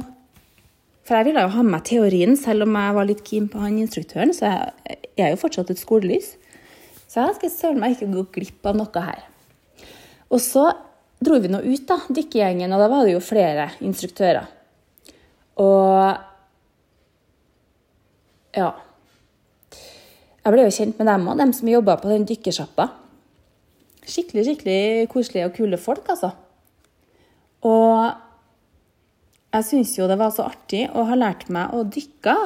For 1.09 1.17
jeg 1.17 1.31
ville 1.31 1.43
jo 1.43 1.50
ha 1.55 1.62
med 1.64 1.73
meg 1.73 1.87
teorien, 1.88 2.37
selv 2.37 2.67
om 2.67 2.76
jeg 2.76 2.95
var 2.95 3.09
litt 3.09 3.25
keen 3.26 3.49
på 3.50 3.59
han 3.59 3.81
instruktøren, 3.81 4.35
så 4.37 4.52
jeg, 4.52 4.99
jeg 5.17 5.25
er 5.26 5.33
jo 5.33 5.40
fortsatt 5.40 5.73
et 5.73 5.81
skolelys. 5.81 6.35
Så 7.09 7.25
jeg 7.25 7.38
skal 7.38 7.50
søren 7.50 7.81
meg 7.83 7.97
ikke 7.97 8.12
gå 8.12 8.26
glipp 8.37 8.69
av 8.69 8.76
noe 8.79 9.02
her. 9.02 9.25
Og 10.31 10.38
så 10.45 10.69
dro 11.19 11.40
vi 11.40 11.50
nå 11.50 11.64
ut, 11.64 11.87
da, 11.88 11.97
dykkegjengen, 12.12 12.71
og 12.76 12.85
da 12.85 12.90
var 12.93 13.09
det 13.09 13.17
jo 13.17 13.23
flere 13.25 13.71
instruktører. 13.83 14.47
Og 15.61 16.29
ja. 18.57 18.71
Jeg 20.40 20.54
ble 20.54 20.64
jo 20.64 20.73
kjent 20.73 21.00
med 21.00 21.11
dem 21.11 21.28
og 21.28 21.38
dem 21.40 21.52
som 21.57 21.69
jobba 21.69 21.99
på 22.00 22.11
den 22.11 22.25
dykkersjappa. 22.28 22.88
Skikkelig, 24.00 24.47
skikkelig 24.47 25.09
koselige 25.12 25.50
og 25.50 25.57
kule 25.59 25.78
folk, 25.80 26.09
altså. 26.11 26.33
Og 27.69 28.09
jeg 29.50 29.66
syns 29.66 29.92
jo 29.99 30.09
det 30.09 30.16
var 30.21 30.33
så 30.33 30.47
artig 30.49 30.87
å 30.97 31.04
ha 31.09 31.19
lært 31.19 31.49
meg 31.52 31.75
å 31.76 31.85
dykke 31.85 32.37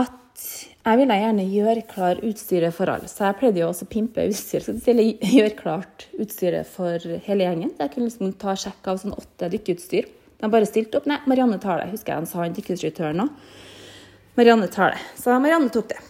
at 0.00 0.46
jeg 0.82 0.98
ville 0.98 1.18
gjerne 1.20 1.44
gjøre 1.46 1.84
klar 1.86 2.22
utstyret 2.26 2.74
for 2.74 2.90
alle. 2.90 3.06
Så 3.06 3.28
jeg 3.28 3.38
pleide 3.38 3.62
jo 3.62 3.68
også 3.68 3.86
å 3.86 3.92
pimpe 3.92 4.24
utstyret. 4.26 4.80
Så 4.82 4.90
Eller 4.90 5.12
gjøre 5.36 5.54
klart 5.58 6.08
utstyret 6.18 6.66
for 6.66 6.98
hele 7.28 7.46
gjengen. 7.46 7.70
Jeg 7.78 7.92
kunne 7.92 8.08
liksom 8.08 8.32
ta 8.40 8.56
sjekk 8.58 8.90
av 8.90 8.98
sånn 9.02 9.14
åtte 9.14 9.52
dykkeutstyr. 9.52 10.08
De 10.42 10.50
bare 10.50 10.66
stilte 10.66 10.98
opp. 10.98 11.06
Nei, 11.06 11.20
Marianne 11.30 11.60
tar 11.62 11.78
det, 11.78 11.92
husker 11.92 12.16
jeg 12.16 12.24
han 12.24 12.26
sa 12.26 12.42
han 12.42 12.56
dykkeinstruktøren 12.56 13.22
òg. 13.22 13.52
Marianne 14.34 14.68
tar 14.68 14.94
det. 14.94 15.00
Så 15.22 15.38
Marianne 15.38 15.68
tok 15.72 15.90
det. 15.92 16.00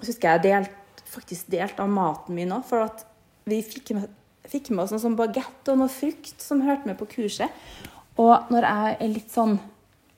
Så 0.00 0.10
husker 0.10 0.36
jeg 0.36 0.44
delt, 0.46 1.02
faktisk 1.08 1.50
delte 1.52 1.84
av 1.84 1.92
maten 1.92 2.36
min 2.36 2.52
òg, 2.56 2.64
for 2.68 2.86
at 2.86 3.04
vi 3.48 3.60
fikk 3.64 3.92
med, 3.96 4.08
fikk 4.48 4.70
med 4.72 4.84
oss 4.84 4.94
noe 4.94 5.02
sånn 5.02 5.16
bagett 5.18 5.70
og 5.72 5.80
noe 5.80 5.92
frukt 5.92 6.40
som 6.42 6.64
hørte 6.64 6.88
med 6.88 6.98
på 7.00 7.08
kurset. 7.12 7.52
Og 8.16 8.48
når 8.52 8.64
jeg 8.64 8.96
er 8.96 9.12
litt 9.12 9.32
sånn, 9.32 9.58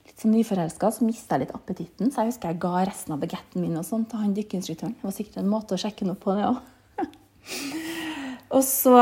litt 0.07 0.23
sånn 0.23 0.35
nyforelska, 0.37 0.93
så 0.95 1.07
mister 1.07 1.35
jeg 1.35 1.47
litt 1.47 1.57
appetitten. 1.57 2.13
Så 2.13 2.23
jeg 2.23 2.33
husker 2.33 2.53
jeg 2.53 2.63
ga 2.63 2.85
resten 2.87 3.17
av 3.17 3.23
bagetten 3.25 3.65
min 3.65 3.81
og 3.81 3.87
sånn 3.87 4.07
til 4.07 4.23
han 4.23 4.37
dykkeinstruktøren. 4.39 4.95
Det 4.95 5.09
var 5.09 5.17
sikkert 5.17 5.43
en 5.43 5.51
måte 5.51 5.75
å 5.75 5.83
sjekke 5.83 6.07
noe 6.07 6.19
på, 6.19 6.39
det 6.39 6.47
òg. 6.47 6.63
og 8.57 8.63
så 8.67 8.95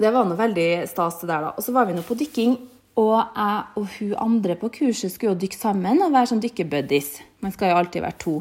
Det 0.00 0.08
var 0.08 0.24
noe 0.24 0.38
veldig 0.38 0.68
stas, 0.88 1.18
det 1.20 1.28
der, 1.28 1.44
da. 1.44 1.54
Og 1.54 1.62
så 1.62 1.74
var 1.76 1.86
vi 1.86 1.94
nå 1.94 2.02
på 2.02 2.16
dykking. 2.16 2.54
Og 2.98 3.18
jeg 3.18 3.60
og 3.78 3.90
hun 3.98 4.14
andre 4.18 4.56
på 4.58 4.70
kurset 4.80 5.12
skulle 5.12 5.34
jo 5.34 5.42
dykke 5.44 5.58
sammen 5.58 6.02
og 6.02 6.14
være 6.14 6.32
sånn 6.32 6.42
dykkebuddies. 6.42 7.12
Man 7.44 7.54
skal 7.54 7.70
jo 7.70 7.78
alltid 7.78 8.02
være 8.04 8.20
to. 8.22 8.40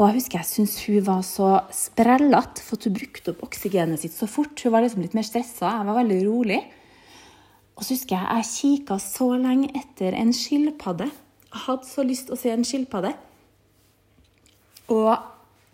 Og 0.00 0.06
jeg 0.08 0.16
husker 0.16 0.38
jeg 0.38 0.48
syntes 0.48 0.76
hun 0.86 1.02
var 1.04 1.24
så 1.28 1.48
sprellete, 1.76 2.62
for 2.64 2.78
at 2.78 2.86
hun 2.88 2.94
brukte 2.96 3.32
opp 3.34 3.42
oksygenet 3.44 4.00
sitt 4.00 4.14
så 4.16 4.28
fort. 4.30 4.56
Hun 4.64 4.72
var 4.72 4.84
liksom 4.84 5.02
litt 5.04 5.16
mer 5.16 5.26
stressa. 5.28 5.74
Jeg 5.76 5.88
var 5.88 5.98
veldig 5.98 6.20
rolig. 6.28 6.60
Og 7.76 7.84
så 7.84 7.96
husker 7.96 8.16
jeg 8.16 8.38
jeg 8.38 8.48
kikka 8.54 8.96
så 9.00 9.28
lenge 9.40 9.68
etter 9.76 10.16
en 10.16 10.32
skilpadde. 10.36 11.10
Jeg 11.50 11.64
hadde 11.66 11.88
så 11.88 12.04
lyst 12.06 12.28
til 12.28 12.36
å 12.36 12.40
se 12.40 12.54
en 12.54 12.64
skilpadde. 12.64 13.12
Og 14.90 15.12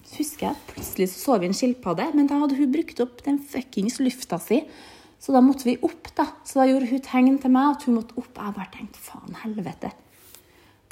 så 0.06 0.20
husker 0.20 0.48
jeg 0.48 0.66
plutselig 0.72 1.08
så, 1.12 1.18
så 1.22 1.38
vi 1.42 1.50
en 1.50 1.56
skilpadde, 1.56 2.10
men 2.14 2.28
da 2.30 2.38
hadde 2.42 2.58
hun 2.58 2.74
brukt 2.74 3.00
opp 3.02 3.22
den 3.26 3.40
fuckings 3.42 3.98
lufta 4.02 4.38
si. 4.42 4.60
Så 5.22 5.34
da 5.34 5.42
måtte 5.42 5.66
vi 5.66 5.78
opp, 5.82 6.10
da. 6.16 6.28
Så 6.46 6.60
da 6.60 6.66
gjorde 6.68 6.90
hun 6.90 7.02
tegn 7.04 7.38
til 7.42 7.52
meg 7.54 7.76
at 7.76 7.86
hun 7.88 7.96
måtte 7.98 8.18
opp. 8.20 8.36
Jeg 8.36 8.56
bare 8.58 8.72
tenkte 8.74 9.02
faen 9.02 9.40
helvete. 9.42 9.90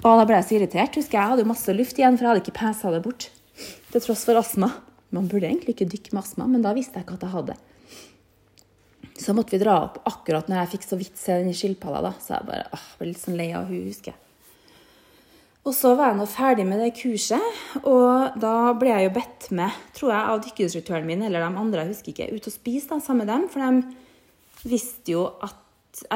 Og 0.04 0.18
da 0.20 0.24
ble 0.28 0.40
jeg 0.40 0.48
så 0.48 0.56
irritert. 0.58 0.96
Husker 0.98 1.18
Jeg 1.18 1.22
jeg 1.22 1.32
hadde 1.32 1.44
jo 1.44 1.52
masse 1.52 1.76
luft 1.76 2.00
igjen, 2.00 2.16
for 2.18 2.26
jeg 2.26 2.32
hadde 2.32 2.42
ikke 2.44 2.58
pesa 2.58 2.90
det 2.92 3.04
bort. 3.04 3.28
Til 3.92 4.02
tross 4.02 4.24
for 4.26 4.40
astma. 4.40 4.72
Man 5.14 5.30
burde 5.30 5.46
egentlig 5.46 5.76
ikke 5.76 5.88
dykke 5.92 6.16
med 6.16 6.24
astma, 6.24 6.48
men 6.50 6.64
da 6.64 6.74
visste 6.74 6.98
jeg 6.98 7.06
ikke 7.06 7.20
at 7.20 7.26
jeg 7.28 7.34
hadde. 7.36 7.56
Så 9.14 9.34
måtte 9.36 9.54
vi 9.54 9.62
dra 9.62 9.76
opp 9.84 10.00
akkurat 10.10 10.48
når 10.50 10.64
jeg 10.64 10.72
fikk 10.74 10.86
så 10.88 10.98
vidt 10.98 11.20
se 11.20 11.38
den 11.38 11.54
skilpadda. 11.54 12.00
da. 12.08 12.12
Så 12.18 12.34
jeg 12.34 12.48
bare 12.48 12.66
åh, 12.74 12.86
ble 12.98 13.12
litt 13.12 13.22
sånn 13.22 13.38
lei 13.38 13.52
av 13.54 13.68
hun, 13.70 13.84
husker 13.86 14.12
jeg. 14.12 14.20
Og 15.64 15.72
så 15.72 15.94
var 15.96 16.10
jeg 16.10 16.18
nå 16.18 16.24
ferdig 16.28 16.64
med 16.68 16.82
det 16.82 16.90
kurset, 16.98 17.60
og 17.88 18.34
da 18.36 18.74
ble 18.76 18.90
jeg 18.90 19.06
jo 19.06 19.12
bedt 19.14 19.46
med, 19.56 19.78
tror 19.96 20.10
jeg, 20.12 20.32
av 20.34 20.42
dykkerinstruktøren 20.44 21.06
min 21.08 21.24
eller 21.24 21.40
de 21.40 21.62
andre, 21.62 21.86
jeg 21.86 21.94
husker 21.94 22.12
ikke, 22.12 22.26
ut 22.36 22.48
og 22.50 22.52
spise 22.52 22.90
da, 22.90 22.98
sammen 23.00 23.24
med 23.24 23.32
dem. 23.32 23.46
For 23.48 23.64
de 23.64 24.03
visste 24.64 25.14
jo 25.14 25.26
at 25.44 25.60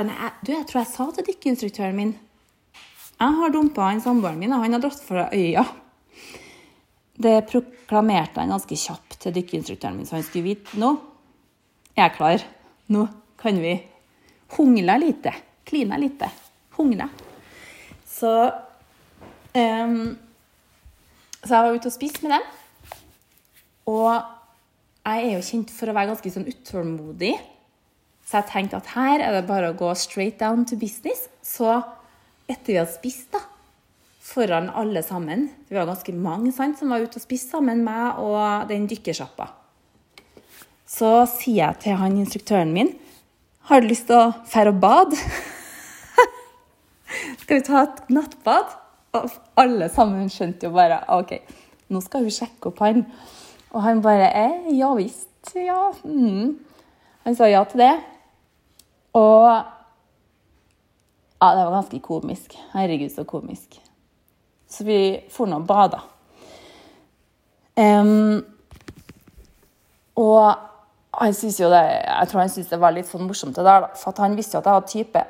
nei, 0.02 0.31
Du, 0.43 0.52
jeg 0.52 0.67
tror 0.67 0.81
jeg 0.83 0.90
sa 0.90 1.07
til 1.14 1.26
dykkeinstruktøren 1.28 1.95
min 1.95 2.14
Jeg 3.19 3.37
har 3.38 3.52
dumpa 3.55 3.90
han 3.90 4.02
samboeren 4.02 4.40
min, 4.40 4.52
og 4.55 4.64
han 4.64 4.75
har 4.76 4.83
dratt 4.83 5.02
fra 5.02 5.28
øya. 5.35 5.64
Det 7.19 7.35
proklamerte 7.50 8.40
han 8.40 8.55
ganske 8.55 8.78
kjapt 8.78 9.19
til 9.23 9.35
dykkeinstruktøren 9.35 9.99
min, 9.99 10.07
så 10.07 10.19
han 10.19 10.26
skulle 10.26 10.52
vite 10.52 10.78
nå 10.78 10.95
er 11.99 12.05
jeg 12.05 12.14
klar. 12.14 12.43
Nå 12.95 13.09
kan 13.40 13.57
vi 13.59 13.73
hungle 14.55 14.95
lite. 15.02 15.33
Kline 15.67 15.99
lite. 15.99 16.31
Hungle. 16.76 17.09
Så 18.07 18.31
Um, 19.59 20.19
så 21.43 21.55
jeg 21.55 21.64
var 21.64 21.76
ute 21.76 21.88
og 21.88 21.95
spiste 21.95 22.25
med 22.26 22.35
dem. 22.37 22.49
Og 23.88 24.11
jeg 25.09 25.23
er 25.25 25.33
jo 25.38 25.45
kjent 25.47 25.71
for 25.73 25.88
å 25.88 25.95
være 25.97 26.11
ganske 26.12 26.33
sånn 26.35 26.49
utålmodig. 26.50 27.33
Så 28.28 28.42
jeg 28.42 28.50
tenkte 28.50 28.76
at 28.76 28.90
her 28.92 29.23
er 29.25 29.32
det 29.38 29.47
bare 29.49 29.70
å 29.73 29.76
gå 29.76 29.88
straight 29.97 30.37
down 30.37 30.66
to 30.68 30.76
business. 30.76 31.30
Så 31.40 31.78
etter 32.44 32.75
vi 32.75 32.76
hadde 32.76 32.92
spist, 32.92 33.30
da, 33.32 33.40
foran 34.28 34.68
alle 34.76 35.00
sammen 35.04 35.47
Vi 35.68 35.76
var 35.76 35.88
ganske 35.88 36.12
mange 36.12 36.52
sant, 36.52 36.76
som 36.76 36.92
var 36.92 37.00
ute 37.00 37.16
og 37.16 37.25
spiste 37.25 37.54
sammen, 37.56 37.80
meg 37.87 38.20
og 38.20 38.68
den 38.68 38.85
dykkersjappa. 38.90 39.47
Så 40.88 41.12
sier 41.38 41.62
jeg 41.62 41.80
til 41.85 41.97
han 42.00 42.18
instruktøren 42.20 42.73
min 42.73 42.92
Har 43.68 43.80
du 43.80 43.88
lyst 43.88 44.08
til 44.08 44.20
å 44.20 44.35
dra 44.44 44.66
og 44.75 44.82
bade? 44.82 45.16
Skal 47.40 47.62
vi 47.62 47.64
ta 47.64 47.87
et 47.87 48.12
nattbad? 48.12 48.76
Og 49.16 49.32
alle 49.56 49.88
sammen 49.92 50.28
skjønte 50.32 50.68
jo 50.68 50.76
bare 50.76 51.00
OK, 51.16 51.32
nå 51.88 52.04
skal 52.04 52.26
hun 52.26 52.35
sjekke 52.35 52.68
opp 52.68 52.85
han. 52.85 53.06
Og 53.73 53.80
han 53.87 54.04
bare 54.04 54.28
eh, 54.37 54.68
Ja 54.76 54.92
visst, 54.97 55.54
ja. 55.56 55.88
Mm. 56.04 56.58
Han 57.25 57.37
sa 57.37 57.49
ja 57.49 57.64
til 57.68 57.80
det. 57.87 57.94
Og 59.18 59.48
Ja, 61.38 61.52
det 61.54 61.64
var 61.64 61.70
ganske 61.76 62.00
komisk. 62.02 62.56
Herregud, 62.72 63.12
så 63.14 63.22
komisk. 63.25 63.76
Så 64.66 64.84
vi 64.84 65.20
for 65.30 65.46
nå 65.46 65.60
og 65.60 65.68
bada. 65.68 66.00
Um, 67.78 68.42
og 70.18 70.56
han 71.14 71.34
synes 71.34 71.60
jo 71.60 71.70
det, 71.70 71.78
jeg 71.78 72.28
tror 72.28 72.40
han 72.40 72.50
syntes 72.50 72.72
det 72.72 72.80
var 72.82 72.96
litt 72.96 73.06
sånn 73.06 73.28
morsomt, 73.28 73.54
det 73.54 73.62
der, 73.68 73.87
for 74.00 74.18
han 74.18 74.34
visste 74.34 74.56
jo 74.56 74.64
at 74.64 74.66
jeg 74.66 74.78
hadde 74.80 74.90
type 74.90 75.22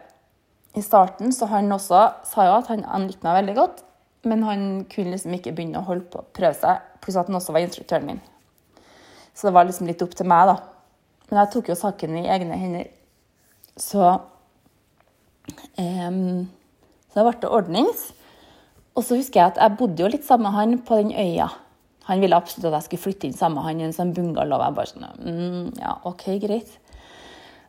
i 0.81 0.85
starten, 0.85 1.33
så 1.33 1.49
han 1.53 1.69
også 1.77 2.01
sa 2.29 2.49
jo 2.49 2.57
at 2.57 2.73
han, 2.73 2.87
han 2.89 3.07
likte 3.09 3.29
meg 3.29 3.43
veldig 3.43 3.57
godt. 3.59 3.85
Men 4.29 4.43
han 4.43 4.63
kunne 4.91 5.13
liksom 5.13 5.37
ikke 5.37 5.53
begynne 5.55 5.83
å 5.83 5.87
holde 5.87 6.09
på, 6.11 6.25
prøve 6.35 6.57
seg, 6.57 6.81
pluss 7.05 7.21
at 7.21 7.29
han 7.29 7.39
også 7.39 7.55
var 7.55 7.65
instruktøren 7.67 8.09
min. 8.09 8.23
Så 9.37 9.49
det 9.49 9.55
var 9.55 9.69
liksom 9.69 9.87
litt 9.87 10.03
opp 10.03 10.17
til 10.17 10.29
meg, 10.29 10.51
da. 10.51 10.57
Men 11.29 11.43
jeg 11.43 11.53
tok 11.53 11.71
jo 11.71 11.77
saken 11.79 12.17
i 12.19 12.31
egne 12.33 12.59
hender. 12.59 12.89
Så 13.79 14.03
um, 15.79 16.49
Så 17.15 17.25
ble 17.25 17.35
det 17.41 17.51
ordnings. 17.51 18.09
Og 18.99 19.05
så 19.07 19.17
husker 19.19 19.41
jeg 19.41 19.53
at 19.53 19.63
jeg 19.63 19.79
bodde 19.79 20.03
jo 20.03 20.11
litt 20.11 20.27
sammen 20.27 20.49
med 20.49 20.59
han 20.59 20.79
på 20.83 20.99
den 20.99 21.15
øya. 21.15 21.49
Han 22.09 22.23
ville 22.25 22.37
absolutt 22.37 22.71
at 22.71 22.81
jeg 22.81 22.87
skulle 22.87 23.05
flytte 23.05 23.29
inn 23.29 23.37
sammen 23.37 23.61
med 23.61 23.67
han 23.69 23.81
i 23.81 23.87
en 23.87 23.95
sånn 23.95 24.15
bungalow. 24.17 24.63
Jeg 24.65 24.77
bare 24.77 24.91
sånn, 24.91 25.09
mm, 25.23 25.67
ja, 25.79 25.93
ok, 26.09 26.25
greit. 26.43 26.71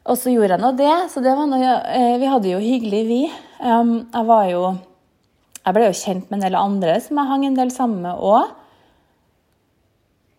Og 0.09 0.17
så 0.17 0.31
gjorde 0.33 0.55
jeg 0.55 0.63
nå 0.63 0.71
det. 0.79 0.93
Så 1.13 1.21
det 1.21 1.35
var 1.37 1.49
noe, 1.51 1.73
eh, 1.93 2.15
vi 2.21 2.29
hadde 2.31 2.53
jo 2.53 2.61
hyggelig, 2.63 3.01
vi. 3.09 3.19
Um, 3.59 4.09
jeg 4.13 4.29
var 4.29 4.45
jo 4.49 4.63
Jeg 5.59 5.75
ble 5.75 5.89
jo 5.89 5.97
kjent 5.99 6.29
med 6.31 6.37
en 6.39 6.43
del 6.47 6.55
andre 6.55 6.93
som 7.03 7.17
jeg 7.19 7.29
hang 7.29 7.43
en 7.45 7.57
del 7.57 7.69
sammen 7.69 7.99
med 8.01 8.21
òg. 8.25 8.53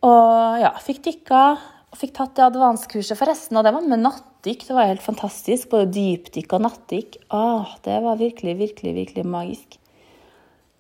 Og 0.09 0.63
ja, 0.63 0.71
fikk 0.81 1.03
dykka 1.05 1.43
og 1.91 1.99
fikk 1.99 2.13
tatt 2.15 2.37
det 2.39 2.45
advanskurset 2.47 3.19
forresten. 3.19 3.59
Og 3.59 3.67
det 3.67 3.73
var 3.75 3.87
med 3.87 4.03
nattdykk. 4.05 4.67
Det 4.69 4.77
var 4.77 4.91
helt 4.91 5.03
fantastisk. 5.05 5.71
Både 5.73 5.91
dypdykk 5.95 6.55
og 6.57 6.65
nattdykk. 6.69 7.19
Åh, 7.35 7.73
det 7.87 7.97
var 8.05 8.21
virkelig, 8.21 8.55
virkelig, 8.61 8.93
virkelig 8.95 9.25
magisk. 9.27 9.75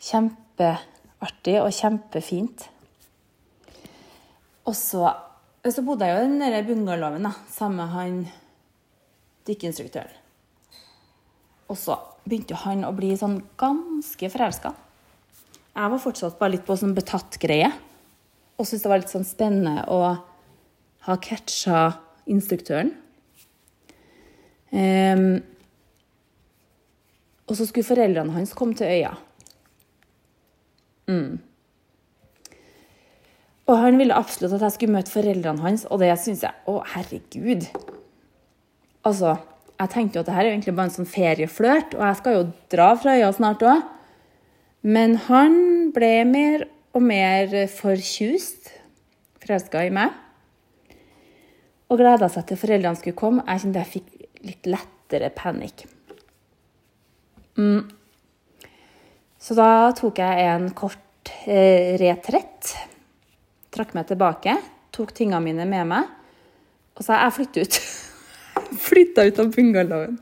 Kjempeartig 0.06 1.56
og 1.64 1.72
kjempefint. 1.74 2.68
Og 4.70 4.76
så, 4.78 5.10
så 5.66 5.82
bodde 5.82 6.06
jeg 6.06 6.14
jo 6.14 6.30
i 6.30 6.52
den 6.54 6.68
bungalowen 6.68 7.26
sammen 7.50 7.82
med 7.82 7.94
han 7.96 8.22
dykkeinstruktøren. 9.48 10.14
Og 11.70 11.78
så 11.78 11.96
begynte 12.22 12.58
han 12.62 12.86
å 12.86 12.94
bli 12.94 13.12
sånn 13.18 13.40
ganske 13.58 14.30
forelska. 14.30 14.74
Jeg 15.70 15.92
var 15.92 16.02
fortsatt 16.02 16.38
bare 16.38 16.54
litt 16.54 16.66
på 16.66 16.76
sånn 16.78 16.94
betatt-greie. 16.94 17.70
Og 18.58 18.66
syntes 18.66 18.84
det 18.84 18.90
var 18.92 19.00
litt 19.02 19.12
sånn 19.12 19.26
spennende 19.26 19.86
å 19.90 20.02
ha 21.06 21.16
catcha 21.22 21.84
instruktøren. 22.30 22.92
Um, 24.70 25.40
og 27.50 27.56
så 27.58 27.66
skulle 27.66 27.88
foreldrene 27.88 28.34
hans 28.36 28.52
komme 28.54 28.76
til 28.78 28.86
øya. 28.86 29.14
Mm. 31.10 31.40
Og 33.70 33.78
han 33.78 33.98
ville 33.98 34.14
absolutt 34.14 34.54
at 34.58 34.66
jeg 34.66 34.76
skulle 34.76 34.94
møte 34.94 35.12
foreldrene 35.12 35.62
hans, 35.62 35.86
og 35.90 36.02
det 36.02 36.12
syns 36.22 36.44
jeg 36.46 36.54
Å, 36.70 36.80
herregud. 36.94 37.66
Altså, 39.06 39.36
jeg 39.80 39.92
tenkte 39.94 40.18
jo 40.18 40.22
at 40.24 40.28
det 40.28 40.36
her 40.36 40.46
er 40.46 40.52
egentlig 40.54 40.74
bare 40.76 40.90
en 40.90 40.96
sånn 40.98 41.08
ferieflørt, 41.08 41.94
og 41.96 42.04
jeg 42.04 42.18
skal 42.20 42.36
jo 42.36 42.48
dra 42.72 42.90
fra 42.98 43.16
øya 43.18 43.30
snart 43.34 43.62
òg. 43.66 43.84
Men 44.82 45.16
han 45.26 45.54
ble 45.94 46.12
mer 46.28 46.66
og 46.96 47.04
mer 47.06 47.54
forkjust, 47.70 48.70
forelska 49.42 49.86
i 49.86 49.94
meg, 49.94 50.14
og 51.90 51.98
gleda 51.98 52.28
seg 52.30 52.46
til 52.48 52.58
foreldrene 52.60 52.98
skulle 52.98 53.18
komme. 53.18 53.44
Jeg 53.46 53.64
kjente 53.64 53.82
jeg 53.82 53.92
fikk 53.94 54.44
litt 54.46 54.68
lettere 54.70 55.30
panikk. 55.34 55.84
Mm. 57.58 57.82
Så 59.40 59.56
da 59.58 59.90
tok 59.96 60.20
jeg 60.22 60.46
en 60.52 60.70
kort 60.76 61.32
eh, 61.46 61.96
retrett. 62.00 62.74
Trakk 63.74 63.94
meg 63.96 64.08
tilbake, 64.08 64.56
tok 64.94 65.12
tingene 65.16 65.42
mine 65.44 65.66
med 65.68 65.90
meg 65.90 66.16
og 67.00 67.06
sa 67.06 67.16
jeg 67.22 67.32
flytter 67.32 67.64
ut. 67.64 67.76
Flytta 68.86 69.24
ut 69.24 69.38
av 69.40 69.46
bungalowen. 69.54 70.18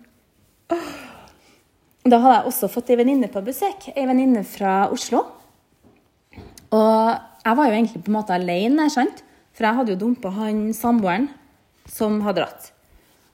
Da 2.08 2.20
hadde 2.22 2.36
jeg 2.36 2.50
også 2.52 2.68
fått 2.70 2.92
ei 2.92 2.98
venninne 3.00 3.26
på 3.32 3.42
besøk. 3.42 3.88
Ei 3.96 4.04
venninne 4.06 4.44
fra 4.46 4.84
Oslo. 4.94 5.24
Og 6.70 7.08
jeg 7.42 7.58
var 7.58 7.66
jo 7.66 7.74
egentlig 7.74 8.04
på 8.04 8.12
en 8.12 8.18
måte 8.20 8.36
alene, 8.36 8.86
sant? 8.94 9.24
for 9.58 9.66
jeg 9.66 9.74
hadde 9.74 9.90
jo 9.90 9.98
dumpa 9.98 10.30
han 10.36 10.68
samboeren 10.76 11.26
som 11.92 12.20
hadde 12.24 12.42
dratt. 12.42 12.72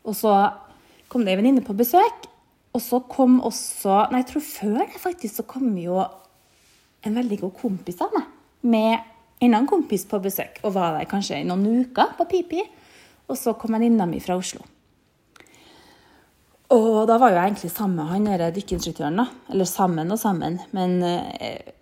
Og 0.05 0.17
så 0.19 0.33
kom 1.13 1.25
det 1.25 1.35
ei 1.35 1.41
venninne 1.41 1.65
på 1.65 1.77
besøk, 1.77 2.29
og 2.75 2.83
så 2.83 3.01
kom 3.07 3.39
også 3.47 4.09
Nei, 4.11 4.25
jeg 4.25 4.31
tror 4.33 4.47
før 4.47 4.79
det 4.83 5.03
faktisk 5.03 5.39
så 5.39 5.47
kom 5.49 5.69
jo 5.79 6.01
en 7.05 7.19
veldig 7.19 7.39
god 7.45 7.53
kompis 7.61 8.01
av 8.03 8.15
meg 8.17 8.31
med 8.65 8.95
en 9.45 9.53
annen 9.53 9.69
kompis 9.69 10.07
på 10.09 10.21
besøk, 10.25 10.61
og 10.65 10.73
var 10.77 10.97
der 10.97 11.09
kanskje 11.11 11.43
i 11.43 11.47
noen 11.47 11.85
uker 11.85 12.15
på 12.19 12.27
Pipi. 12.31 12.63
Og 13.29 13.37
så 13.41 13.55
kom 13.57 13.77
venninna 13.77 14.07
mi 14.09 14.21
fra 14.21 14.37
Oslo. 14.37 14.65
Og 16.75 17.05
da 17.09 17.17
var 17.21 17.31
jo 17.31 17.39
jeg 17.39 17.51
egentlig 17.51 17.71
sammen 17.73 17.99
med 18.01 18.11
han 18.11 18.29
derre 18.29 18.51
dykkeinstruktøren, 18.57 19.21
da. 19.21 19.27
Eller 19.53 19.69
sammen 19.69 20.13
og 20.13 20.21
sammen, 20.21 20.59
men 20.77 20.97
eh, 21.05 21.73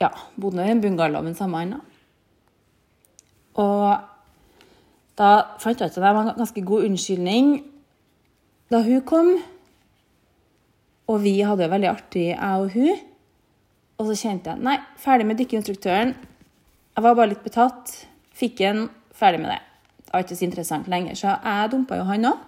ja, 0.00 0.10
bodde 0.40 0.64
i 0.64 0.72
en 0.72 0.80
bungalow 0.82 1.22
med 1.24 1.36
med 1.36 1.58
han, 1.60 1.74
da. 1.76 1.80
Og 3.60 4.09
da 5.20 5.30
fant 5.60 5.76
jeg 5.76 5.90
ut 5.90 5.92
at 5.92 6.00
det 6.00 6.04
var 6.06 6.18
en 6.22 6.36
ganske 6.38 6.62
god 6.64 6.86
unnskyldning 6.88 7.48
da 8.72 8.80
hun 8.86 9.02
kom. 9.04 9.34
Og 11.10 11.18
vi 11.24 11.40
hadde 11.42 11.64
det 11.64 11.72
veldig 11.72 11.90
artig, 11.90 12.26
jeg 12.30 12.60
og 12.64 12.70
hun. 12.76 13.00
Og 14.00 14.08
så 14.08 14.16
kjente 14.16 14.52
jeg 14.52 14.64
nei, 14.64 14.78
ferdig 15.00 15.26
med 15.28 15.40
dykkeinstruktøren. 15.42 16.14
Jeg 16.94 17.04
var 17.04 17.18
bare 17.18 17.32
litt 17.34 17.42
betatt. 17.44 17.92
Fikk 18.36 18.62
en, 18.68 18.86
ferdig 19.16 19.42
med 19.42 19.52
det. 19.52 19.58
Det 20.06 20.14
var 20.14 20.24
ikke 20.24 20.38
så 20.38 20.46
interessant 20.46 20.88
lenger, 20.90 21.18
så 21.18 21.34
jeg 21.34 21.72
dumpa 21.74 21.98
jo 21.98 22.06
han 22.08 22.30
òg. 22.30 22.46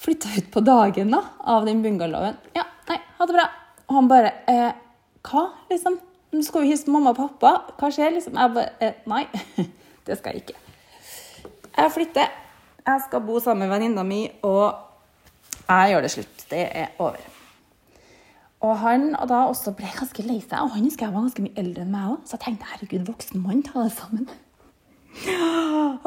Flytta 0.00 0.32
ut 0.38 0.48
på 0.54 0.62
dagen 0.64 1.12
da, 1.12 1.20
av 1.52 1.68
den 1.68 1.82
bungalowen. 1.84 2.38
Ja, 2.56 2.64
nei, 2.88 2.96
ha 3.18 3.28
det 3.28 3.36
bra. 3.36 3.44
Og 3.90 3.98
han 3.98 4.08
bare 4.08 4.32
eh, 4.48 4.70
Hva, 5.26 5.44
liksom? 5.68 5.98
Nå 6.32 6.46
skal 6.46 6.64
vi 6.64 6.70
hilse 6.72 6.88
mamma 6.88 7.12
og 7.12 7.20
pappa. 7.20 7.74
Hva 7.76 7.92
skjer, 7.92 8.14
liksom? 8.16 8.38
Jeg 8.40 8.56
bare 8.56 8.72
eh, 8.80 9.04
Nei, 9.10 9.26
det 10.08 10.16
skal 10.22 10.38
jeg 10.38 10.46
ikke. 10.46 10.69
Jeg 11.76 11.92
flytter. 11.94 12.30
Jeg 12.86 13.02
skal 13.06 13.20
bo 13.20 13.38
sammen 13.40 13.68
med 13.68 13.74
venninna 13.74 14.02
mi, 14.02 14.24
og 14.42 14.74
jeg 15.68 15.92
gjør 15.92 16.06
det 16.06 16.10
slutt. 16.10 16.44
Det 16.50 16.62
er 16.76 16.94
over. 16.98 17.26
Og 18.60 18.78
han 18.78 19.14
og 19.16 19.28
da 19.28 19.44
også 19.48 19.72
ble 19.76 19.88
ganske 19.94 20.24
lei 20.26 20.40
seg. 20.42 20.58
Og 20.60 20.74
han 20.74 20.84
husker 20.84 21.06
jeg 21.06 21.14
var 21.14 21.26
ganske 21.26 21.44
mye 21.44 21.60
eldre 21.60 21.84
enn 21.86 21.92
meg 21.94 22.14
òg, 22.14 22.24
så 22.28 22.36
jeg 22.36 22.44
tenkte 22.44 22.70
herregud, 22.72 23.06
voksen 23.08 23.44
mann, 23.44 23.62
ta 23.64 23.84
det 23.86 23.92
sammen. 23.96 24.28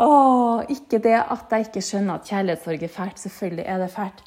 Åh, 0.03 0.63
ikke 0.71 0.99
det 1.03 1.17
at 1.21 1.51
jeg 1.51 1.67
ikke 1.67 1.83
skjønner 1.83 2.19
at 2.19 2.29
kjærlighetssorg 2.29 2.83
er 2.83 2.93
fælt. 2.93 3.19
Selvfølgelig 3.19 3.65
er 3.65 3.81
det 3.81 3.89
fælt. 3.91 4.23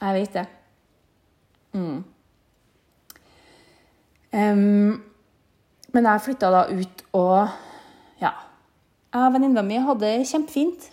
Jeg 0.00 0.14
vet 0.14 0.34
det. 0.34 0.46
Mm. 1.74 2.04
Um, 4.34 5.02
men 5.94 6.06
jeg 6.10 6.24
flytta 6.24 6.50
da 6.50 6.64
ut, 6.74 7.04
og 7.12 7.48
ja 8.20 8.32
Jeg 9.14 9.22
og 9.22 9.34
venninna 9.36 9.62
mi 9.62 9.76
hadde 9.78 10.08
det 10.10 10.26
kjempefint. 10.26 10.88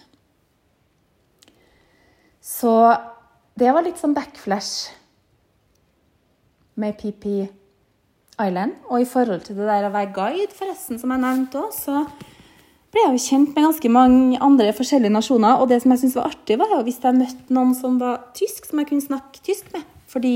Så 2.38 2.74
det 3.58 3.72
var 3.74 3.82
litt 3.82 3.98
sånn 3.98 4.14
backflash 4.14 4.92
med 6.78 7.00
PP 7.00 7.26
Island. 8.38 8.78
Og 8.92 9.02
i 9.02 9.08
forhold 9.10 9.48
til 9.48 9.58
det 9.58 9.66
der 9.66 9.88
å 9.88 9.94
være 9.96 10.14
guide, 10.14 10.54
forresten, 10.54 11.02
som 11.02 11.14
jeg 11.14 11.24
nevnte 11.24 11.64
òg, 11.64 11.74
så 11.74 12.04
ble 12.92 13.08
jeg 13.08 13.16
jo 13.16 13.26
kjent 13.26 13.56
med 13.56 13.66
ganske 13.66 13.92
mange 13.98 14.40
andre 14.46 14.70
forskjellige 14.78 15.18
nasjoner. 15.18 15.58
Og 15.58 15.74
det 15.74 15.82
som 15.82 15.96
jeg 15.96 16.04
syntes 16.04 16.20
var 16.20 16.30
artig, 16.30 16.60
var 16.62 16.76
jo 16.76 16.86
hvis 16.86 17.02
jeg 17.02 17.18
møtte 17.18 17.58
noen 17.58 17.74
som 17.78 17.98
var 18.02 18.22
tysk, 18.38 18.70
som 18.70 18.84
jeg 18.84 18.92
kunne 18.92 19.08
snakke 19.08 19.42
tysk 19.50 19.74
med. 19.74 19.90
Fordi 20.14 20.36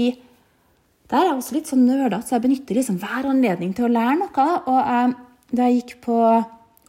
der 1.12 1.21
er 1.21 1.30
jeg 1.30 1.38
også 1.38 1.60
litt 1.60 1.69
sånn 1.69 1.86
nerdete, 1.86 2.26
så 2.26 2.39
jeg 2.39 2.48
benytter 2.48 2.82
liksom 2.82 2.98
hver 2.98 3.30
anledning 3.30 3.78
til 3.78 3.86
å 3.86 3.93
lære 3.93 4.19
noe. 4.24 4.52
Og 4.65 4.80
jeg, 4.82 5.17
da 5.54 5.69
jeg 5.69 5.84
gikk 5.84 5.98
på 6.10 6.19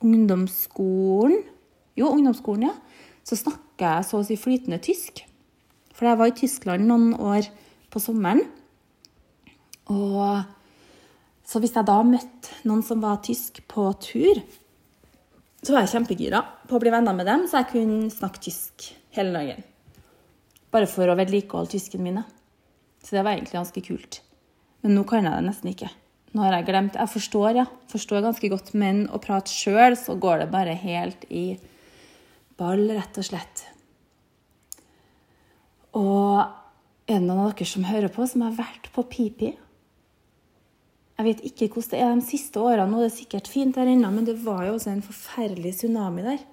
ungdomsskolen, 0.05 1.41
jo, 1.97 2.11
ungdomsskolen, 2.11 2.69
ja, 2.69 2.75
så 3.27 3.39
snakka 3.39 3.97
jeg 3.97 4.09
så 4.09 4.21
å 4.21 4.27
si 4.27 4.37
flytende 4.39 4.79
tysk. 4.83 5.25
For 5.97 6.09
jeg 6.09 6.21
var 6.21 6.31
i 6.31 6.37
Tyskland 6.37 6.87
noen 6.89 7.15
år 7.17 7.49
på 7.93 8.03
sommeren. 8.03 8.43
Og 9.93 10.45
så 11.47 11.63
hvis 11.63 11.77
jeg 11.77 11.87
da 11.89 11.97
møtte 12.05 12.61
noen 12.69 12.83
som 12.85 13.03
var 13.03 13.23
tysk 13.25 13.63
på 13.71 13.89
tur, 14.03 14.43
så 15.63 15.75
var 15.75 15.85
jeg 15.85 15.95
kjempegira 15.97 16.43
på 16.69 16.77
å 16.77 16.83
bli 16.83 16.93
venner 16.95 17.17
med 17.17 17.27
dem, 17.27 17.47
så 17.49 17.63
jeg 17.63 17.73
kunne 17.73 18.13
snakke 18.13 18.43
tysk 18.45 18.91
hele 19.17 19.33
dagen. 19.35 19.65
Bare 20.75 20.89
for 20.91 21.09
å 21.09 21.17
vedlikeholde 21.19 21.73
tysken 21.73 22.05
mine. 22.05 22.27
Så 23.03 23.17
det 23.17 23.23
var 23.23 23.37
egentlig 23.37 23.57
ganske 23.57 23.83
kult. 23.87 24.21
Men 24.83 24.99
nå 24.99 25.07
kan 25.09 25.25
jeg 25.25 25.33
det 25.33 25.47
nesten 25.47 25.71
ikke. 25.73 25.89
Nå 26.37 26.45
har 26.45 26.59
jeg 26.59 26.67
glemt 26.69 26.99
Jeg 26.99 27.09
forstår, 27.09 27.63
ja. 27.63 27.65
Forstår 27.89 28.25
ganske 28.27 28.51
godt, 28.53 28.75
men 28.77 29.07
å 29.09 29.21
prate 29.23 29.53
sjøl, 29.53 29.97
så 29.97 30.19
går 30.21 30.45
det 30.45 30.53
bare 30.53 30.77
helt 30.77 31.25
i 31.33 31.47
ball, 32.61 32.85
rett 32.93 33.17
og 33.17 33.25
slett. 33.25 33.63
Og 35.97 36.43
er 37.09 37.23
det 37.23 37.25
noen 37.25 37.47
av 37.47 37.55
dere 37.55 37.69
som 37.71 37.87
hører 37.89 38.13
på, 38.13 38.27
som 38.29 38.45
har 38.45 38.59
vært 38.59 38.91
på 38.93 39.07
Pipi? 39.09 39.55
Jeg 41.17 41.25
vet 41.25 41.43
ikke 41.49 41.71
hvordan 41.73 41.95
det 41.95 42.03
er 42.05 42.13
de 42.19 42.29
siste 42.29 42.61
årene. 42.61 42.91
Nå 42.91 43.01
er 43.01 43.09
det 43.09 43.17
sikkert 43.17 43.49
fint 43.49 43.79
der 43.79 43.89
ennå, 43.89 44.13
men 44.13 44.29
det 44.29 44.37
var 44.45 44.67
jo 44.67 44.77
også 44.77 44.93
en 44.93 45.05
forferdelig 45.07 45.73
tsunami 45.79 46.27
der. 46.27 46.45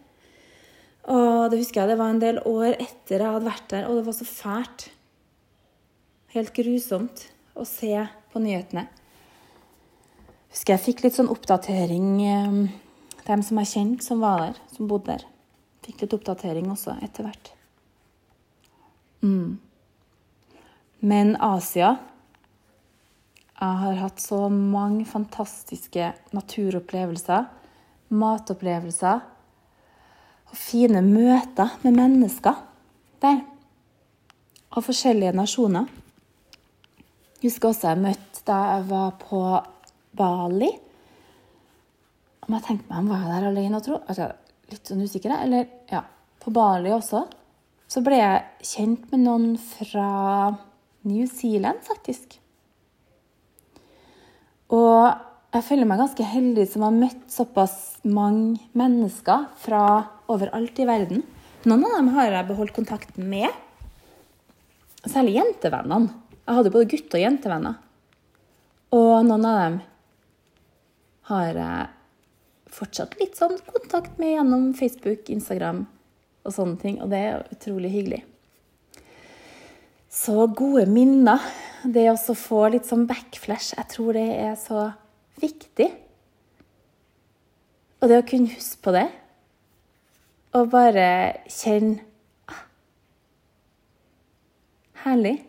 Og 1.11 1.51
det 1.51 1.59
husker 1.59 1.81
jeg 1.81 1.91
det 1.91 1.99
var 1.99 2.13
en 2.13 2.23
del 2.23 2.39
år 2.47 2.77
etter 2.77 3.19
jeg 3.19 3.27
hadde 3.27 3.49
vært 3.49 3.69
der, 3.73 3.89
og 3.89 3.99
det 3.99 4.07
var 4.07 4.15
så 4.15 4.27
fælt. 4.29 4.85
Helt 6.31 6.55
grusomt 6.55 7.27
å 7.59 7.67
se 7.67 7.97
på 8.31 8.39
nyhetene. 8.39 8.87
Husker 10.53 10.75
jeg 10.75 10.83
fikk 10.83 11.03
litt 11.03 11.17
sånn 11.17 11.31
oppdatering 11.33 12.09
eh, 12.21 12.57
Dem 13.23 13.43
som 13.45 13.59
jeg 13.61 13.71
kjente 13.71 14.05
som 14.05 14.19
var 14.21 14.41
der, 14.41 14.57
som 14.75 14.87
bodde 14.89 15.13
der. 15.13 15.21
Fikk 15.85 16.03
litt 16.03 16.15
oppdatering 16.15 16.67
også 16.71 16.97
etter 17.03 17.23
hvert. 17.23 17.53
Mm. 19.23 19.59
Men 21.03 21.37
Asia 21.39 21.93
jeg 23.63 23.79
har 23.79 23.99
hatt 24.01 24.19
så 24.19 24.49
mange 24.51 25.05
fantastiske 25.07 26.09
naturopplevelser, 26.35 27.45
matopplevelser 28.11 29.21
og 30.49 30.57
fine 30.59 30.99
møter 31.05 31.71
med 31.85 31.95
mennesker 31.95 32.59
der. 33.23 33.39
Av 34.73 34.83
forskjellige 34.83 35.35
nasjoner. 35.37 35.87
Jeg 37.39 37.53
husker 37.53 37.69
også 37.69 37.93
jeg 37.93 38.03
møtte 38.03 38.43
da 38.49 38.59
jeg 38.73 38.89
var 38.89 39.15
på 39.21 39.41
Bali. 40.17 40.69
Om 42.43 42.57
jeg 42.57 42.65
tenkte 42.67 42.89
meg 42.89 42.99
om 42.99 43.11
var 43.11 43.23
jeg 43.23 43.33
der 43.33 43.49
alene 43.49 43.79
og 43.79 43.85
tro. 43.85 43.99
Altså, 44.09 44.29
litt 44.71 44.89
sånn 44.89 45.03
usikker, 45.05 45.35
eller 45.45 45.67
ja. 45.91 46.03
På 46.43 46.51
Bali 46.51 46.91
også. 46.91 47.23
Så 47.87 48.01
ble 48.03 48.17
jeg 48.19 48.67
kjent 48.67 49.11
med 49.13 49.21
noen 49.23 49.51
fra 49.61 50.07
New 51.07 51.27
Zealand, 51.29 51.83
faktisk. 51.87 52.39
Og 54.73 55.11
jeg 55.53 55.65
føler 55.67 55.87
meg 55.87 56.01
ganske 56.01 56.25
heldig 56.25 56.65
som 56.71 56.83
har 56.87 56.95
møtt 56.95 57.25
såpass 57.31 57.77
mange 58.09 58.57
mennesker 58.73 59.45
fra 59.61 59.83
overalt 60.33 60.79
i 60.81 60.87
verden. 60.89 61.23
Noen 61.63 61.85
av 61.87 61.95
dem 61.99 62.11
har 62.15 62.31
jeg 62.31 62.49
beholdt 62.49 62.75
kontakten 62.75 63.29
med. 63.29 63.47
Særlig 65.05 65.37
jentevennene. 65.37 66.11
Jeg 66.43 66.57
hadde 66.57 66.71
både 66.73 66.89
gutte- 66.91 67.19
og 67.19 67.23
jentevenner. 67.23 67.77
Og 68.97 69.13
noen 69.27 69.45
av 69.47 69.59
dem 69.61 69.77
har 71.29 71.57
jeg 71.57 72.73
fortsatt 72.73 73.15
litt 73.19 73.37
sånn 73.39 73.55
kontakt 73.69 74.17
med 74.19 74.33
gjennom 74.33 74.71
Facebook, 74.77 75.29
Instagram 75.29 75.85
og 76.43 76.55
sånne 76.55 76.79
ting. 76.81 76.99
Og 77.03 77.11
det 77.13 77.21
er 77.29 77.45
utrolig 77.53 77.91
hyggelig. 77.93 78.23
Så 80.13 80.45
gode 80.53 80.85
minner 80.89 81.41
det 81.83 82.05
å 82.11 82.35
få 82.37 82.67
litt 82.73 82.85
sånn 82.87 83.07
backflash, 83.09 83.73
jeg 83.77 83.89
tror 83.91 84.13
det 84.17 84.27
er 84.43 84.53
så 84.59 84.85
viktig. 85.41 85.89
Og 88.01 88.11
det 88.11 88.19
å 88.19 88.27
kunne 88.27 88.53
huske 88.53 88.83
på 88.83 88.93
det, 88.93 89.07
og 90.53 90.69
bare 90.69 91.07
kjenne 91.49 92.03
ah, 92.51 92.61
Herlig. 95.05 95.39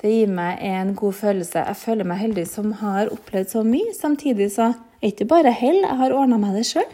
Det 0.00 0.08
gir 0.08 0.30
meg 0.32 0.62
en 0.64 0.94
god 0.96 1.12
følelse. 1.18 1.60
Jeg 1.60 1.76
føler 1.76 2.08
meg 2.08 2.22
heldig 2.22 2.46
som 2.48 2.70
har 2.80 3.10
opplevd 3.12 3.52
så 3.52 3.64
mye. 3.66 3.92
Samtidig 3.96 4.48
så 4.54 4.70
er 4.70 4.78
det 5.02 5.12
ikke 5.12 5.28
bare 5.28 5.52
hell, 5.52 5.82
jeg 5.82 5.98
har 6.00 6.14
ordna 6.16 6.38
meg 6.40 6.56
det 6.56 6.64
sjøl. 6.70 6.88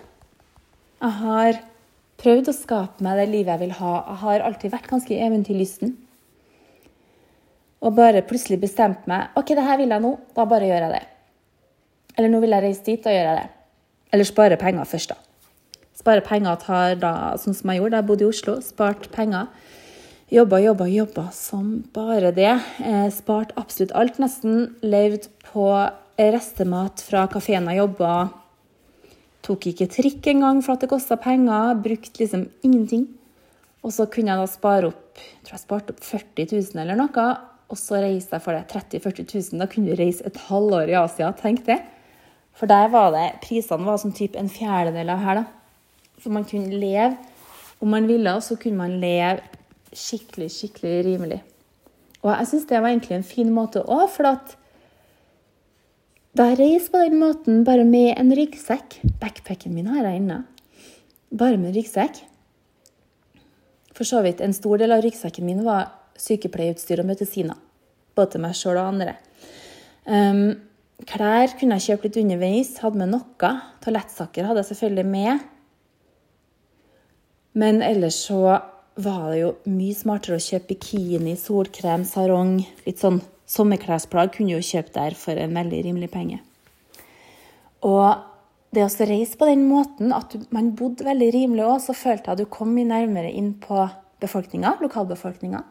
Jeg 1.03 1.15
har 1.21 1.61
prøvd 2.19 2.51
å 2.51 2.57
skape 2.57 3.05
meg 3.05 3.21
det 3.21 3.29
livet 3.31 3.53
jeg 3.55 3.63
vil 3.63 3.77
ha. 3.79 3.93
Jeg 4.09 4.21
har 4.25 4.47
alltid 4.49 4.75
vært 4.75 4.91
ganske 4.91 5.21
eventyrlysten. 5.29 5.95
Og 7.87 7.95
bare 7.95 8.25
plutselig 8.27 8.59
bestemt 8.65 9.07
meg 9.07 9.37
OK, 9.39 9.53
det 9.55 9.67
her 9.67 9.79
vil 9.79 9.95
jeg 9.95 10.03
nå. 10.03 10.17
Da 10.35 10.49
bare 10.49 10.67
gjør 10.67 10.89
jeg 10.89 10.95
det. 10.97 11.05
Eller 12.17 12.33
nå 12.33 12.41
vil 12.43 12.57
jeg 12.57 12.65
reise 12.65 12.87
dit, 12.87 13.03
da 13.05 13.13
gjør 13.15 13.29
jeg 13.29 13.39
det. 13.39 13.49
Eller 14.17 14.27
spare 14.27 14.59
penger 14.59 14.89
først, 14.89 15.13
da. 15.13 15.23
Spare 15.97 16.25
penger 16.25 16.59
tar 16.61 16.99
da, 17.01 17.13
sånn 17.41 17.55
som 17.57 17.71
jeg 17.71 17.81
gjorde 17.81 17.95
da 17.95 18.03
jeg 18.03 18.09
bodde 18.11 18.27
i 18.27 18.31
Oslo. 18.31 18.57
Spart 18.65 19.11
penger. 19.15 19.51
Jobba, 20.27 20.59
jobba, 20.59 20.89
jobba 20.91 21.31
som 21.31 21.85
bare 21.95 22.33
det. 22.35 22.61
Eh, 22.83 23.11
spart 23.15 23.53
absolutt 23.55 23.93
alt, 23.95 24.17
nesten. 24.19 24.73
Levd 24.83 25.29
på 25.53 25.69
restemat 26.19 26.99
fra 27.07 27.29
kafeen 27.31 27.69
jeg 27.71 27.79
jobba 27.79 28.15
Tok 29.47 29.69
ikke 29.71 29.87
trikk 29.87 30.27
engang 30.33 30.59
for 30.67 30.75
at 30.75 30.83
det 30.83 30.89
kosta 30.91 31.15
penger. 31.15 31.77
Brukte 31.79 32.19
liksom 32.19 32.49
ingenting. 32.67 33.05
Og 33.87 33.95
så 33.95 34.09
kunne 34.11 34.35
jeg 34.35 34.43
da 34.43 34.49
spare 34.51 34.91
opp 34.91 35.21
jeg 35.21 35.47
tror 35.47 35.55
jeg 35.55 35.63
sparte 35.63 35.95
opp 35.95 36.03
40 36.03 36.51
000 36.57 36.83
eller 36.83 36.99
noe. 36.99 37.27
Og 37.71 37.79
så 37.79 38.03
reiste 38.03 38.35
jeg 38.35 38.43
for 38.43 38.59
det 38.59 38.67
30 38.73 39.05
000-40 39.07 39.53
000. 39.55 39.61
Da 39.63 39.69
kunne 39.71 39.95
du 39.95 40.01
reise 40.01 40.27
et 40.27 40.41
halvår 40.49 40.91
i 40.91 40.99
Asia. 40.99 41.31
Tenk 41.39 41.63
det. 41.71 41.79
For 42.59 42.67
der 42.67 42.91
var 42.91 43.15
det 43.15 43.29
Prisene 43.47 43.87
var 43.87 44.03
sånn 44.03 44.17
type 44.17 44.35
en 44.43 44.51
fjerdedel 44.51 45.15
av 45.15 45.23
her, 45.23 45.45
da. 45.45 46.19
Så 46.19 46.35
man 46.35 46.49
kunne 46.49 46.75
leve 46.75 47.15
Om 47.79 47.91
man 47.93 48.07
ville, 48.09 48.33
så 48.41 48.57
kunne 48.57 48.81
man 48.81 48.99
leve 48.99 49.43
skikkelig, 49.97 50.51
skikkelig 50.53 50.95
rimelig. 51.07 51.41
Og 52.23 52.33
jeg 52.33 52.49
syns 52.51 52.69
det 52.69 52.81
var 52.83 52.93
egentlig 52.93 53.17
en 53.19 53.27
fin 53.27 53.51
måte 53.55 53.83
òg, 53.83 54.07
for 54.13 54.29
at 54.35 54.57
da 56.37 56.51
jeg 56.51 56.59
reiser 56.61 56.93
på 56.93 57.01
den 57.01 57.21
måten, 57.21 57.63
bare 57.65 57.85
med 57.89 58.11
en 58.21 58.33
ryggsekk 58.37 58.99
Backpacken 59.23 59.73
min 59.73 59.87
har 59.89 60.05
jeg 60.05 60.21
inne. 60.21 60.43
Bare 61.33 61.57
med 61.57 61.71
en 61.71 61.79
ryggsekk. 61.79 62.19
For 63.97 64.05
så 64.05 64.21
vidt, 64.25 64.43
en 64.45 64.53
stor 64.53 64.83
del 64.83 64.93
av 64.93 65.01
ryggsekken 65.05 65.47
min 65.49 65.63
var 65.65 65.95
sykepleieutstyr 66.21 67.01
og 67.01 67.09
medisiner. 67.09 67.57
Både 68.17 68.35
til 68.35 68.45
meg 68.45 68.57
sjøl 68.59 68.77
og 68.77 68.91
andre. 68.91 69.17
Um, 70.05 70.59
klær 71.09 71.57
kunne 71.57 71.79
jeg 71.79 71.95
kjøpe 71.95 72.09
litt 72.11 72.21
underveis, 72.21 72.75
hadde 72.85 73.01
med 73.01 73.15
noe. 73.15 73.53
Toalettsaker 73.85 74.51
hadde 74.51 74.61
jeg 74.61 74.71
selvfølgelig 74.75 75.09
med. 75.15 75.47
Men 77.57 77.81
ellers 77.81 78.21
så 78.29 78.59
var 78.97 79.31
det 79.31 79.41
jo 79.43 79.51
mye 79.69 79.97
smartere 79.97 80.39
å 80.39 80.43
kjøpe 80.43 80.73
bikini, 80.75 81.37
solkrem, 81.39 82.05
sarong, 82.09 82.59
litt 82.87 83.03
sånn 83.03 83.21
sommerklesplagg 83.47 84.33
kunne 84.35 84.55
du 84.55 84.57
jo 84.57 84.69
kjøpe 84.73 84.95
der 84.95 85.17
for 85.19 85.39
en 85.39 85.55
veldig 85.57 85.83
rimelig 85.87 86.11
penge. 86.15 86.41
Og 87.87 88.25
det 88.75 88.83
å 88.83 89.07
reise 89.09 89.39
på 89.39 89.49
den 89.49 89.67
måten, 89.69 90.13
at 90.13 90.35
man 90.53 90.73
bodde 90.77 91.07
veldig 91.07 91.31
rimelig 91.35 91.65
òg, 91.65 91.79
så 91.85 91.95
følte 91.97 92.31
jeg 92.31 92.35
at 92.35 92.43
du 92.43 92.51
kom 92.51 92.73
mye 92.75 92.89
nærmere 92.89 93.31
inn 93.31 93.55
på 93.63 93.87
befolkninga, 94.23 94.79
lokalbefolkninga. 94.83 95.63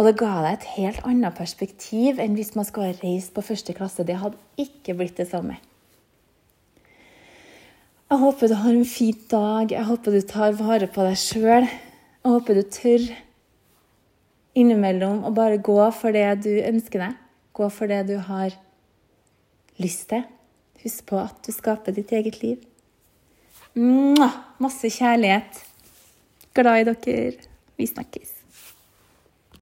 Og 0.00 0.08
det 0.08 0.16
ga 0.18 0.32
deg 0.42 0.56
et 0.56 0.70
helt 0.74 1.02
annet 1.06 1.36
perspektiv 1.36 2.18
enn 2.22 2.34
hvis 2.34 2.54
man 2.56 2.66
skulle 2.66 2.90
ha 2.90 2.98
reist 3.04 3.34
på 3.36 3.44
første 3.44 3.76
klasse. 3.76 4.06
Det 4.08 4.18
hadde 4.18 4.40
ikke 4.60 4.96
blitt 4.98 5.20
det 5.20 5.28
samme. 5.30 5.60
Jeg 8.12 8.20
håper 8.20 8.50
du 8.50 8.52
har 8.60 8.74
en 8.76 8.84
fin 8.84 9.20
dag. 9.30 9.70
Jeg 9.72 9.88
håper 9.88 10.12
du 10.12 10.20
tar 10.28 10.52
vare 10.58 10.84
på 10.84 11.04
deg 11.06 11.14
sjøl. 11.16 11.64
Jeg 11.64 12.28
håper 12.34 12.58
du 12.58 12.66
tør 12.68 13.06
innimellom 14.52 15.22
å 15.24 15.30
bare 15.32 15.56
gå 15.56 15.78
for 15.96 16.12
det 16.12 16.26
du 16.44 16.50
ønsker 16.60 17.06
deg. 17.06 17.16
Gå 17.56 17.70
for 17.72 17.88
det 17.88 18.02
du 18.10 18.18
har 18.26 18.52
lyst 19.80 20.10
til. 20.12 20.26
Husk 20.84 21.08
på 21.08 21.22
at 21.22 21.40
du 21.40 21.56
skaper 21.56 21.96
ditt 21.96 22.12
eget 22.12 22.36
liv. 22.44 22.60
Mwah! 23.80 24.36
Masse 24.60 24.92
kjærlighet. 24.92 25.64
Glad 26.52 26.84
i 26.84 26.88
dere. 26.92 27.50
Vi 27.80 27.88
snakkes. 27.88 28.41